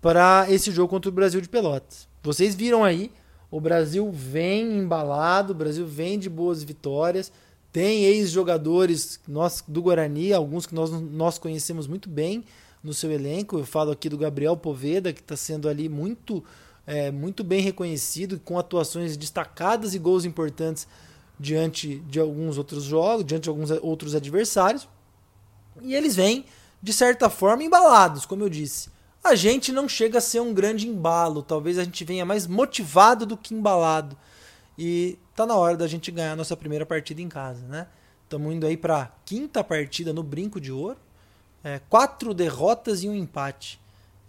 para 0.00 0.46
esse 0.50 0.72
jogo 0.72 0.88
contra 0.88 1.08
o 1.08 1.12
Brasil 1.12 1.40
de 1.40 1.48
Pelotas. 1.48 2.08
Vocês 2.24 2.56
viram 2.56 2.82
aí, 2.82 3.08
o 3.48 3.60
Brasil 3.60 4.10
vem 4.10 4.76
embalado, 4.78 5.52
o 5.52 5.54
Brasil 5.54 5.86
vem 5.86 6.18
de 6.18 6.28
boas 6.28 6.64
vitórias, 6.64 7.30
tem 7.70 8.02
ex-jogadores 8.02 9.20
do 9.68 9.80
Guarani, 9.80 10.32
alguns 10.32 10.66
que 10.66 10.74
nós, 10.74 10.90
nós 10.90 11.38
conhecemos 11.38 11.86
muito 11.86 12.08
bem, 12.08 12.44
no 12.82 12.92
seu 12.92 13.12
elenco. 13.12 13.56
Eu 13.56 13.64
falo 13.64 13.92
aqui 13.92 14.08
do 14.08 14.18
Gabriel 14.18 14.56
Poveda, 14.56 15.12
que 15.12 15.20
está 15.20 15.36
sendo 15.36 15.68
ali 15.68 15.88
muito, 15.88 16.42
é, 16.84 17.12
muito 17.12 17.44
bem 17.44 17.60
reconhecido, 17.60 18.40
com 18.40 18.58
atuações 18.58 19.16
destacadas 19.16 19.94
e 19.94 20.00
gols 20.00 20.24
importantes 20.24 20.88
diante 21.38 22.00
de 22.08 22.18
alguns 22.18 22.58
outros 22.58 22.82
jogos, 22.82 23.24
diante 23.24 23.44
de 23.44 23.50
alguns 23.50 23.70
outros 23.70 24.16
adversários. 24.16 24.88
E 25.80 25.94
eles 25.94 26.14
vêm, 26.14 26.44
de 26.82 26.92
certa 26.92 27.30
forma, 27.30 27.62
embalados, 27.62 28.26
como 28.26 28.42
eu 28.42 28.48
disse. 28.48 28.90
A 29.22 29.34
gente 29.34 29.72
não 29.72 29.88
chega 29.88 30.18
a 30.18 30.20
ser 30.20 30.40
um 30.40 30.52
grande 30.52 30.88
embalo, 30.88 31.42
talvez 31.42 31.78
a 31.78 31.84
gente 31.84 32.04
venha 32.04 32.24
mais 32.24 32.46
motivado 32.46 33.24
do 33.24 33.36
que 33.36 33.54
embalado. 33.54 34.16
E 34.76 35.18
tá 35.34 35.46
na 35.46 35.54
hora 35.54 35.76
da 35.76 35.86
gente 35.86 36.10
ganhar 36.10 36.36
nossa 36.36 36.56
primeira 36.56 36.84
partida 36.84 37.20
em 37.20 37.28
casa, 37.28 37.66
né? 37.66 37.86
Estamos 38.24 38.52
indo 38.52 38.66
aí 38.66 38.76
para 38.76 39.12
quinta 39.24 39.62
partida 39.62 40.12
no 40.12 40.22
Brinco 40.22 40.60
de 40.60 40.72
Ouro 40.72 40.98
é, 41.64 41.80
quatro 41.88 42.34
derrotas 42.34 43.02
e 43.02 43.08
um 43.08 43.14
empate. 43.14 43.80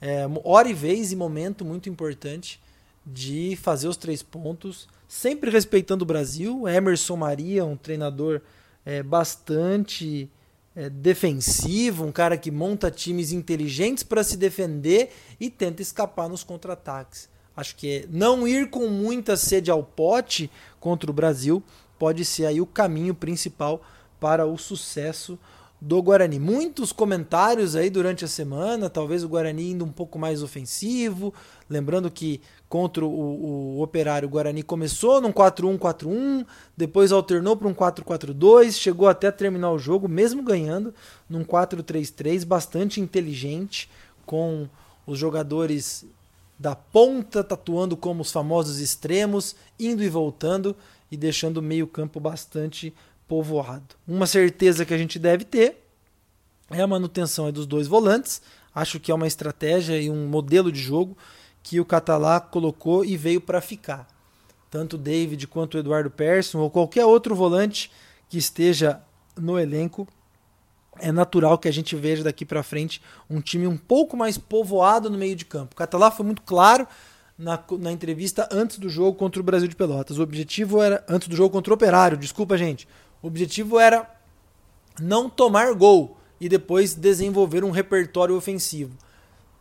É, 0.02 0.26
hora 0.44 0.68
e 0.68 0.74
vez 0.74 1.12
e 1.12 1.16
momento 1.16 1.64
muito 1.64 1.90
importante 1.90 2.62
de 3.06 3.58
fazer 3.62 3.88
os 3.88 3.98
três 3.98 4.22
pontos, 4.22 4.88
sempre 5.08 5.50
respeitando 5.50 6.04
o 6.04 6.06
Brasil. 6.06 6.68
Emerson 6.68 7.16
Maria, 7.16 7.66
um 7.66 7.76
treinador 7.76 8.42
é, 8.86 9.02
bastante 9.02 10.30
é, 10.76 10.90
defensivo, 10.90 12.06
um 12.06 12.12
cara 12.12 12.38
que 12.38 12.52
monta 12.52 12.90
times 12.90 13.32
inteligentes 13.32 14.04
para 14.04 14.24
se 14.24 14.38
defender 14.38 15.12
e 15.40 15.50
tenta 15.50 15.82
escapar 15.82 16.28
nos 16.28 16.44
contra-ataques. 16.44 17.30
Acho 17.56 17.76
que 17.76 17.98
é, 17.98 18.06
não 18.10 18.48
ir 18.48 18.70
com 18.70 18.88
muita 18.88 19.38
sede 19.38 19.70
ao 19.70 19.84
pote 19.84 20.50
contra 20.80 21.10
o 21.10 21.14
Brasil 21.14 21.64
pode 22.00 22.26
ser 22.26 22.46
aí 22.48 22.60
o 22.60 22.66
caminho 22.66 23.14
principal 23.14 23.82
para 24.20 24.46
o 24.46 24.58
sucesso 24.58 25.38
do 25.86 26.02
Guarani. 26.02 26.40
Muitos 26.40 26.94
comentários 26.94 27.76
aí 27.76 27.90
durante 27.90 28.24
a 28.24 28.28
semana, 28.28 28.90
talvez 28.90 29.22
o 29.22 29.28
Guarani 29.28 29.72
indo 29.72 29.84
um 29.84 29.92
pouco 29.92 30.18
mais 30.18 30.42
ofensivo. 30.42 31.34
Lembrando 31.70 32.10
que 32.10 32.40
contra 32.70 33.04
o, 33.04 33.10
o, 33.10 33.82
Operário, 33.82 34.26
o 34.26 34.32
Guarani 34.32 34.64
começou 34.64 35.20
num 35.20 35.34
4-1-4-1, 35.34 36.46
depois 36.78 37.12
alternou 37.12 37.58
para 37.58 37.68
um 37.68 37.74
4-4-2, 37.74 38.72
chegou 38.72 39.10
até 39.10 39.30
terminar 39.30 39.72
o 39.74 39.78
jogo, 39.78 40.08
mesmo 40.08 40.42
ganhando, 40.42 40.94
num 41.30 41.44
4-3-3, 41.44 42.46
bastante 42.46 43.02
inteligente, 43.02 43.90
com 44.26 44.70
os 45.06 45.20
jogadores 45.20 46.06
da 46.58 46.78
ponta 46.78 47.44
tatuando 47.44 47.98
como 47.98 48.22
os 48.22 48.32
famosos 48.32 48.80
extremos, 48.80 49.54
indo 49.78 50.02
e 50.02 50.08
voltando 50.08 50.74
e 51.12 51.18
deixando 51.18 51.58
o 51.58 51.62
meio-campo 51.62 52.22
bastante 52.22 52.94
povoado. 53.34 53.96
Uma 54.08 54.28
certeza 54.28 54.86
que 54.86 54.94
a 54.94 54.98
gente 54.98 55.18
deve 55.18 55.44
ter 55.44 55.84
é 56.70 56.82
a 56.82 56.86
manutenção 56.86 57.52
dos 57.52 57.66
dois 57.66 57.88
volantes. 57.88 58.44
Acho 58.76 59.00
que 59.00 59.12
é 59.12 59.16
uma 59.16 59.26
estratégia 59.26 60.00
e 60.00 60.08
um 60.08 60.28
modelo 60.28 60.72
de 60.72 60.80
jogo 60.80 61.18
que 61.64 61.80
o 61.80 61.86
Catalá 61.86 62.40
colocou 62.40 63.04
e 63.04 63.18
veio 63.18 63.42
para 63.42 63.60
ficar. 63.60 64.08
Tanto 64.70 64.98
o 64.98 65.00
David 65.00 65.48
quanto 65.48 65.74
o 65.74 65.80
Eduardo 65.80 66.12
Persson 66.12 66.60
ou 66.60 66.70
qualquer 66.70 67.06
outro 67.06 67.34
volante 67.34 67.92
que 68.30 68.38
esteja 68.38 69.02
no 69.36 69.58
elenco, 69.58 70.08
é 71.00 71.12
natural 71.12 71.58
que 71.58 71.68
a 71.68 71.74
gente 71.74 71.96
veja 71.96 72.24
daqui 72.24 72.46
para 72.46 72.62
frente 72.62 73.02
um 73.28 73.42
time 73.42 73.66
um 73.66 73.78
pouco 73.78 74.16
mais 74.16 74.38
povoado 74.38 75.10
no 75.10 75.18
meio 75.18 75.36
de 75.36 75.46
campo. 75.46 75.74
O 75.74 75.76
Catalá 75.76 76.12
foi 76.12 76.24
muito 76.24 76.44
claro 76.44 76.88
na, 77.36 77.60
na 77.80 77.92
entrevista 77.92 78.48
antes 78.52 78.78
do 78.78 78.90
jogo 78.90 79.18
contra 79.18 79.42
o 79.42 79.44
Brasil 79.44 79.68
de 79.68 79.76
Pelotas. 79.76 80.20
O 80.20 80.22
objetivo 80.22 80.84
era. 80.84 81.04
Antes 81.10 81.28
do 81.28 81.36
jogo 81.36 81.50
contra 81.50 81.74
o 81.74 81.76
Operário, 81.76 82.16
desculpa, 82.16 82.56
gente. 82.56 82.88
O 83.24 83.28
objetivo 83.28 83.80
era 83.80 84.08
não 85.00 85.30
tomar 85.30 85.74
gol 85.74 86.18
e 86.42 86.50
depois 86.50 86.94
desenvolver 86.94 87.64
um 87.64 87.72
repertório 87.72 88.36
ofensivo. 88.36 88.98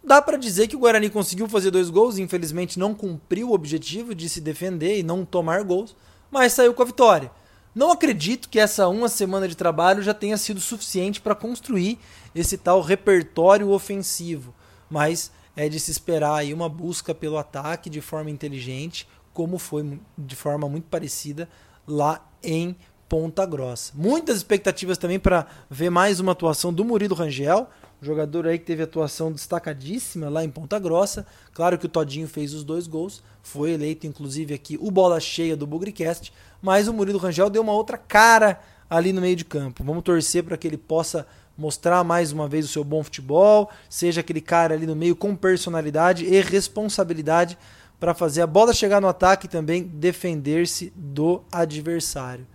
Dá 0.03 0.21
para 0.21 0.37
dizer 0.37 0.67
que 0.67 0.75
o 0.75 0.81
Guarani 0.81 1.09
conseguiu 1.09 1.49
fazer 1.49 1.71
dois 1.71 1.89
gols, 1.89 2.19
infelizmente 2.19 2.77
não 2.77 2.93
cumpriu 2.93 3.51
o 3.51 3.55
objetivo 3.55 4.17
de 4.17 4.29
se 4.29 4.41
defender 4.41 4.99
e 4.99 5.05
não 5.05 5.25
tomar 5.25 5.63
gols, 5.63 5.95
mas 6.29 6.53
saiu 6.53 6.75
com 6.75 6.83
a 6.83 6.87
vitória. 6.87 7.31
Não 7.73 7.93
acredito 7.93 8.49
que 8.49 8.59
essa 8.59 8.89
uma 8.89 9.09
semana 9.09 9.47
de 9.47 9.57
trabalho 9.57 10.03
já 10.03 10.13
tenha 10.13 10.37
sido 10.37 10.61
suficiente 10.61 11.21
para 11.21 11.37
construir 11.37 12.01
esse 12.35 12.59
tal 12.59 12.81
repertório 12.83 13.71
ofensivo, 13.71 14.53
mas 14.91 15.31
é 15.55 15.69
de 15.69 15.79
se 15.79 15.93
esperar 15.93 16.35
aí 16.35 16.53
uma 16.53 16.69
busca 16.69 17.15
pelo 17.15 17.39
ataque 17.39 17.89
de 17.89 18.01
forma 18.01 18.29
inteligente, 18.29 19.09
como 19.33 19.57
foi 19.57 20.01
de 20.19 20.35
forma 20.35 20.69
muito 20.69 20.89
parecida 20.89 21.49
lá 21.87 22.29
em 22.43 22.77
Ponta 23.13 23.45
Grossa. 23.45 23.93
Muitas 23.95 24.39
expectativas 24.39 24.97
também 24.97 25.19
para 25.19 25.47
ver 25.69 25.91
mais 25.91 26.19
uma 26.19 26.33
atuação 26.33 26.73
do 26.73 26.83
Murilo 26.83 27.15
Rangel, 27.15 27.69
jogador 28.01 28.47
aí 28.47 28.59
que 28.59 28.65
teve 28.65 28.83
atuação 28.83 29.31
destacadíssima 29.31 30.31
lá 30.31 30.43
em 30.43 30.49
Ponta 30.49 30.79
Grossa. 30.79 31.27
Claro 31.53 31.77
que 31.77 31.85
o 31.85 31.91
Todinho 31.91 32.27
fez 32.27 32.55
os 32.55 32.65
dois 32.65 32.87
gols, 32.87 33.23
foi 33.43 33.73
eleito 33.73 34.07
inclusive 34.07 34.55
aqui 34.55 34.79
o 34.81 34.91
bola 34.91 35.21
cheia 35.21 35.55
do 35.55 35.67
Bugricast, 35.67 36.33
mas 36.63 36.89
o 36.89 36.95
Murilo 36.95 37.19
Rangel 37.19 37.51
deu 37.51 37.61
uma 37.61 37.75
outra 37.75 37.99
cara 37.99 38.59
ali 38.89 39.13
no 39.13 39.21
meio 39.21 39.37
de 39.37 39.45
campo. 39.45 39.85
Vamos 39.85 40.05
torcer 40.05 40.43
para 40.43 40.57
que 40.57 40.67
ele 40.67 40.79
possa 40.79 41.27
mostrar 41.55 42.03
mais 42.03 42.33
uma 42.33 42.49
vez 42.49 42.65
o 42.65 42.69
seu 42.69 42.83
bom 42.83 43.05
futebol, 43.05 43.69
seja 43.91 44.23
aquele 44.23 44.41
cara 44.41 44.73
ali 44.73 44.87
no 44.87 44.97
meio 44.97 45.15
com 45.15 45.37
personalidade 45.37 46.25
e 46.25 46.41
responsabilidade 46.41 47.59
para 48.01 48.15
fazer 48.15 48.41
a 48.41 48.47
bola 48.47 48.73
chegar 48.73 49.03
no 49.03 49.09
ataque 49.09 49.45
e 49.45 49.51
também 49.51 49.83
defender-se 49.83 50.91
do 50.97 51.43
adversário. 51.53 52.47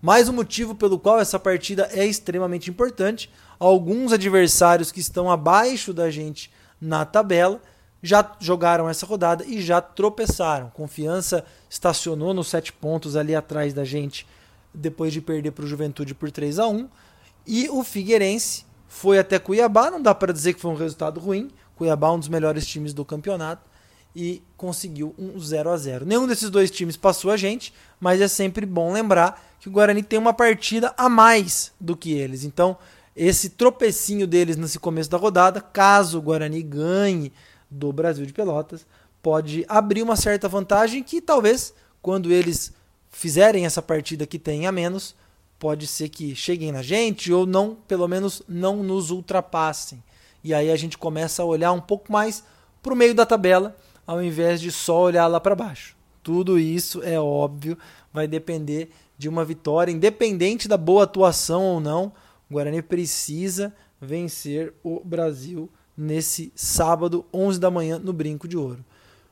Mais 0.00 0.28
um 0.28 0.32
motivo 0.32 0.74
pelo 0.74 0.98
qual 0.98 1.18
essa 1.18 1.38
partida 1.38 1.88
é 1.92 2.04
extremamente 2.04 2.68
importante. 2.68 3.30
Alguns 3.58 4.12
adversários 4.12 4.92
que 4.92 5.00
estão 5.00 5.30
abaixo 5.30 5.92
da 5.92 6.10
gente 6.10 6.50
na 6.80 7.04
tabela 7.04 7.60
já 8.02 8.36
jogaram 8.38 8.88
essa 8.88 9.06
rodada 9.06 9.44
e 9.46 9.60
já 9.60 9.80
tropeçaram. 9.80 10.70
Confiança 10.70 11.44
estacionou 11.68 12.34
nos 12.34 12.48
sete 12.48 12.72
pontos 12.72 13.16
ali 13.16 13.34
atrás 13.34 13.72
da 13.72 13.84
gente 13.84 14.26
depois 14.72 15.12
de 15.12 15.22
perder 15.22 15.52
para 15.52 15.64
o 15.64 15.68
Juventude 15.68 16.14
por 16.14 16.30
3 16.30 16.58
a 16.58 16.68
1 16.68 16.88
e 17.46 17.68
o 17.70 17.82
Figueirense 17.82 18.66
foi 18.86 19.18
até 19.18 19.38
Cuiabá, 19.38 19.90
não 19.90 20.02
dá 20.02 20.14
para 20.14 20.32
dizer 20.32 20.52
que 20.52 20.60
foi 20.60 20.70
um 20.70 20.76
resultado 20.76 21.18
ruim. 21.18 21.50
Cuiabá 21.74 22.12
um 22.12 22.18
dos 22.18 22.28
melhores 22.28 22.66
times 22.66 22.92
do 22.92 23.04
campeonato 23.04 23.62
e 24.18 24.42
conseguiu 24.56 25.14
um 25.18 25.38
0 25.38 25.68
a 25.68 25.76
0. 25.76 26.06
Nenhum 26.06 26.26
desses 26.26 26.48
dois 26.48 26.70
times 26.70 26.96
passou 26.96 27.30
a 27.30 27.36
gente, 27.36 27.74
mas 28.00 28.18
é 28.22 28.26
sempre 28.26 28.64
bom 28.64 28.90
lembrar 28.90 29.44
que 29.60 29.68
o 29.68 29.70
Guarani 29.70 30.02
tem 30.02 30.18
uma 30.18 30.32
partida 30.32 30.94
a 30.96 31.06
mais 31.06 31.70
do 31.78 31.94
que 31.94 32.12
eles. 32.12 32.42
Então, 32.42 32.78
esse 33.14 33.50
tropecinho 33.50 34.26
deles 34.26 34.56
nesse 34.56 34.78
começo 34.78 35.10
da 35.10 35.18
rodada, 35.18 35.60
caso 35.60 36.18
o 36.18 36.22
Guarani 36.22 36.62
ganhe 36.62 37.30
do 37.70 37.92
Brasil 37.92 38.24
de 38.24 38.32
Pelotas, 38.32 38.86
pode 39.22 39.66
abrir 39.68 40.00
uma 40.00 40.16
certa 40.16 40.48
vantagem 40.48 41.02
que 41.02 41.20
talvez 41.20 41.74
quando 42.00 42.32
eles 42.32 42.72
fizerem 43.10 43.66
essa 43.66 43.82
partida 43.82 44.26
que 44.26 44.38
tem 44.38 44.66
a 44.66 44.72
menos, 44.72 45.14
pode 45.58 45.86
ser 45.86 46.08
que 46.08 46.34
cheguem 46.34 46.72
na 46.72 46.80
gente 46.80 47.30
ou 47.30 47.44
não, 47.44 47.76
pelo 47.86 48.08
menos 48.08 48.42
não 48.48 48.82
nos 48.82 49.10
ultrapassem. 49.10 50.02
E 50.42 50.54
aí 50.54 50.70
a 50.70 50.76
gente 50.76 50.96
começa 50.96 51.42
a 51.42 51.46
olhar 51.46 51.72
um 51.72 51.80
pouco 51.82 52.10
mais 52.10 52.42
para 52.82 52.94
o 52.94 52.96
meio 52.96 53.14
da 53.14 53.26
tabela, 53.26 53.76
ao 54.06 54.22
invés 54.22 54.60
de 54.60 54.70
só 54.70 55.00
olhar 55.02 55.26
lá 55.26 55.40
para 55.40 55.54
baixo. 55.54 55.96
Tudo 56.22 56.58
isso 56.58 57.02
é 57.02 57.20
óbvio, 57.20 57.76
vai 58.12 58.26
depender 58.26 58.90
de 59.18 59.28
uma 59.28 59.44
vitória, 59.44 59.92
independente 59.92 60.68
da 60.68 60.76
boa 60.76 61.04
atuação 61.04 61.62
ou 61.62 61.80
não. 61.80 62.12
O 62.50 62.54
Guarani 62.54 62.82
precisa 62.82 63.74
vencer 64.00 64.74
o 64.82 65.00
Brasil 65.04 65.70
nesse 65.96 66.52
sábado, 66.54 67.24
11 67.32 67.58
da 67.58 67.70
manhã, 67.70 67.98
no 67.98 68.12
Brinco 68.12 68.46
de 68.46 68.56
Ouro. 68.56 68.84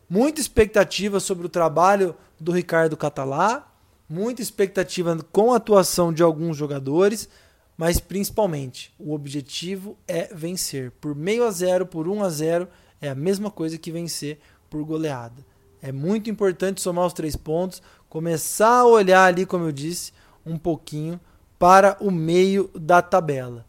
Muita 0.08 0.40
expectativa 0.40 1.20
sobre 1.20 1.46
o 1.46 1.50
trabalho 1.50 2.14
do 2.40 2.52
Ricardo 2.52 2.96
Catalá, 2.96 3.70
muita 4.08 4.42
expectativa 4.42 5.16
com 5.32 5.52
a 5.52 5.56
atuação 5.56 6.12
de 6.12 6.22
alguns 6.22 6.56
jogadores, 6.56 7.28
mas 7.76 7.98
principalmente 7.98 8.94
o 8.98 9.12
objetivo 9.12 9.98
é 10.06 10.32
vencer. 10.32 10.92
Por 10.92 11.14
meio 11.14 11.44
a 11.44 11.50
zero, 11.50 11.87
por 11.87 12.06
1 12.06 12.14
um 12.14 12.22
a 12.22 12.28
0 12.28 12.68
é 13.00 13.08
a 13.08 13.14
mesma 13.14 13.50
coisa 13.50 13.76
que 13.76 13.90
vencer 13.90 14.38
por 14.74 14.82
goleada. 14.84 15.46
É 15.80 15.92
muito 15.92 16.28
importante 16.28 16.80
somar 16.80 17.06
os 17.06 17.12
três 17.12 17.37
pontos, 17.37 17.80
começar 18.08 18.78
a 18.80 18.87
olhar 18.87 19.24
ali, 19.24 19.46
como 19.46 19.66
eu 19.66 19.70
disse, 19.70 20.12
um 20.44 20.58
pouquinho 20.58 21.20
para 21.60 21.96
o 22.00 22.10
meio 22.10 22.68
da 22.74 23.00
tabela. 23.00 23.64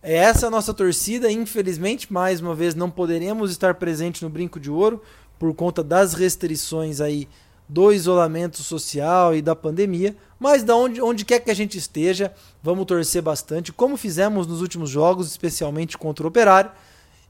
É 0.00 0.14
essa 0.14 0.46
a 0.46 0.50
nossa 0.50 0.72
torcida. 0.72 1.28
Infelizmente, 1.28 2.12
mais 2.12 2.40
uma 2.40 2.54
vez, 2.54 2.76
não 2.76 2.88
poderemos 2.88 3.50
estar 3.50 3.74
presentes 3.74 4.22
no 4.22 4.30
Brinco 4.30 4.60
de 4.60 4.70
Ouro 4.70 5.02
por 5.40 5.52
conta 5.54 5.82
das 5.82 6.14
restrições 6.14 7.00
aí 7.00 7.28
do 7.68 7.92
isolamento 7.92 8.62
social 8.62 9.34
e 9.34 9.42
da 9.42 9.56
pandemia, 9.56 10.16
mas 10.38 10.62
da 10.62 10.76
onde, 10.76 11.02
onde 11.02 11.24
quer 11.24 11.40
que 11.40 11.50
a 11.50 11.54
gente 11.54 11.76
esteja, 11.76 12.32
vamos 12.62 12.86
torcer 12.86 13.22
bastante, 13.22 13.72
como 13.72 13.96
fizemos 13.96 14.46
nos 14.46 14.62
últimos 14.62 14.88
jogos, 14.88 15.26
especialmente 15.26 15.98
contra 15.98 16.24
o 16.24 16.28
Operário, 16.28 16.70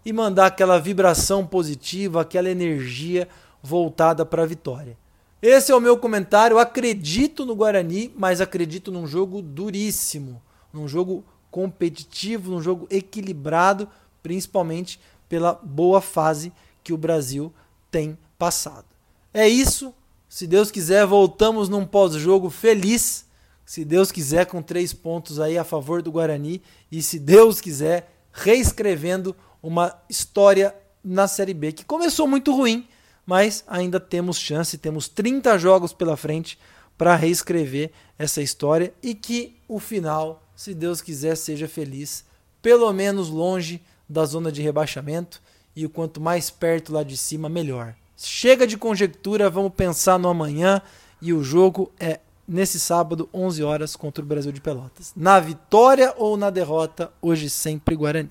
e 0.05 0.13
mandar 0.13 0.47
aquela 0.47 0.79
vibração 0.79 1.47
positiva, 1.47 2.21
aquela 2.21 2.51
energia 2.51 3.29
voltada 3.63 4.25
para 4.25 4.43
a 4.43 4.47
vitória. 4.47 4.97
Esse 5.41 5.71
é 5.71 5.75
o 5.75 5.81
meu 5.81 5.97
comentário. 5.97 6.59
Acredito 6.59 7.47
no 7.47 7.55
Guarani, 7.55 8.13
mas 8.17 8.41
acredito 8.41 8.91
num 8.91 9.07
jogo 9.07 9.41
duríssimo, 9.41 10.43
num 10.73 10.89
jogo 10.89 11.25
competitivo, 11.51 12.51
num 12.51 12.61
jogo 12.61 12.87
equilibrado, 12.91 13.89
principalmente 14.23 15.01
pela 15.29 15.55
boa 15.63 16.01
fase 16.01 16.53
que 16.83 16.93
o 16.93 16.99
Brasil 16.99 17.53
tem 17.91 18.19
passado. 18.39 18.87
É 19.33 19.49
isso. 19.49 19.95
Se 20.29 20.47
Deus 20.47 20.71
quiser, 20.71 21.07
voltamos 21.07 21.69
num 21.69 21.87
pós-jogo 21.87 22.51
feliz. 22.51 23.27
Se 23.65 23.85
Deus 23.85 24.11
quiser, 24.11 24.47
com 24.47 24.63
três 24.63 24.93
pontos 24.93 25.39
aí 25.39 25.57
a 25.57 25.65
favor 25.65 26.03
do 26.03 26.13
Guarani. 26.13 26.61
E 26.91 27.03
se 27.03 27.19
Deus 27.19 27.61
quiser, 27.61 28.13
reescrevendo 28.33 29.37
uma 29.63 29.95
história 30.09 30.75
na 31.03 31.27
Série 31.27 31.55
B 31.55 31.73
que 31.73 31.85
começou 31.85 32.27
muito 32.27 32.55
ruim, 32.55 32.87
mas 33.27 33.65
ainda 33.67 34.01
temos 34.01 34.39
chance, 34.39 34.79
temos 34.79 35.09
30 35.09 35.59
jogos 35.59 35.93
pela 35.93 36.17
frente 36.17 36.59
para 36.97 37.15
reescrever 37.15 37.91
essa 38.19 38.43
história 38.43 38.93
e 39.03 39.15
que 39.15 39.57
o 39.69 39.79
final, 39.79 40.43
se 40.57 40.75
Deus 40.75 41.01
quiser, 41.01 41.37
seja 41.37 41.69
feliz, 41.69 42.25
pelo 42.61 42.93
menos 42.93 43.29
longe 43.29 43.81
da 44.09 44.25
zona 44.25 44.51
de 44.51 44.63
rebaixamento 44.63 45.41
e 45.77 45.87
o 45.87 45.91
quanto 45.91 46.21
mais 46.21 46.51
perto 46.51 46.93
lá 46.93 47.03
de 47.03 47.17
cima, 47.17 47.49
melhor. 47.49 47.95
Chega 48.17 48.67
de 48.67 48.77
conjectura, 48.77 49.49
vamos 49.49 49.73
pensar 49.75 50.19
no 50.19 50.29
amanhã 50.29 50.83
e 51.23 51.33
o 51.33 51.45
jogo 51.45 51.93
é 52.01 52.19
nesse 52.49 52.81
sábado, 52.81 53.29
11 53.33 53.63
horas, 53.63 53.95
contra 53.95 54.25
o 54.25 54.27
Brasil 54.27 54.51
de 54.51 54.61
Pelotas. 54.61 55.13
Na 55.15 55.39
vitória 55.39 56.15
ou 56.17 56.37
na 56.37 56.51
derrota, 56.51 57.13
hoje 57.21 57.51
sempre 57.51 57.95
Guarani. 57.95 58.31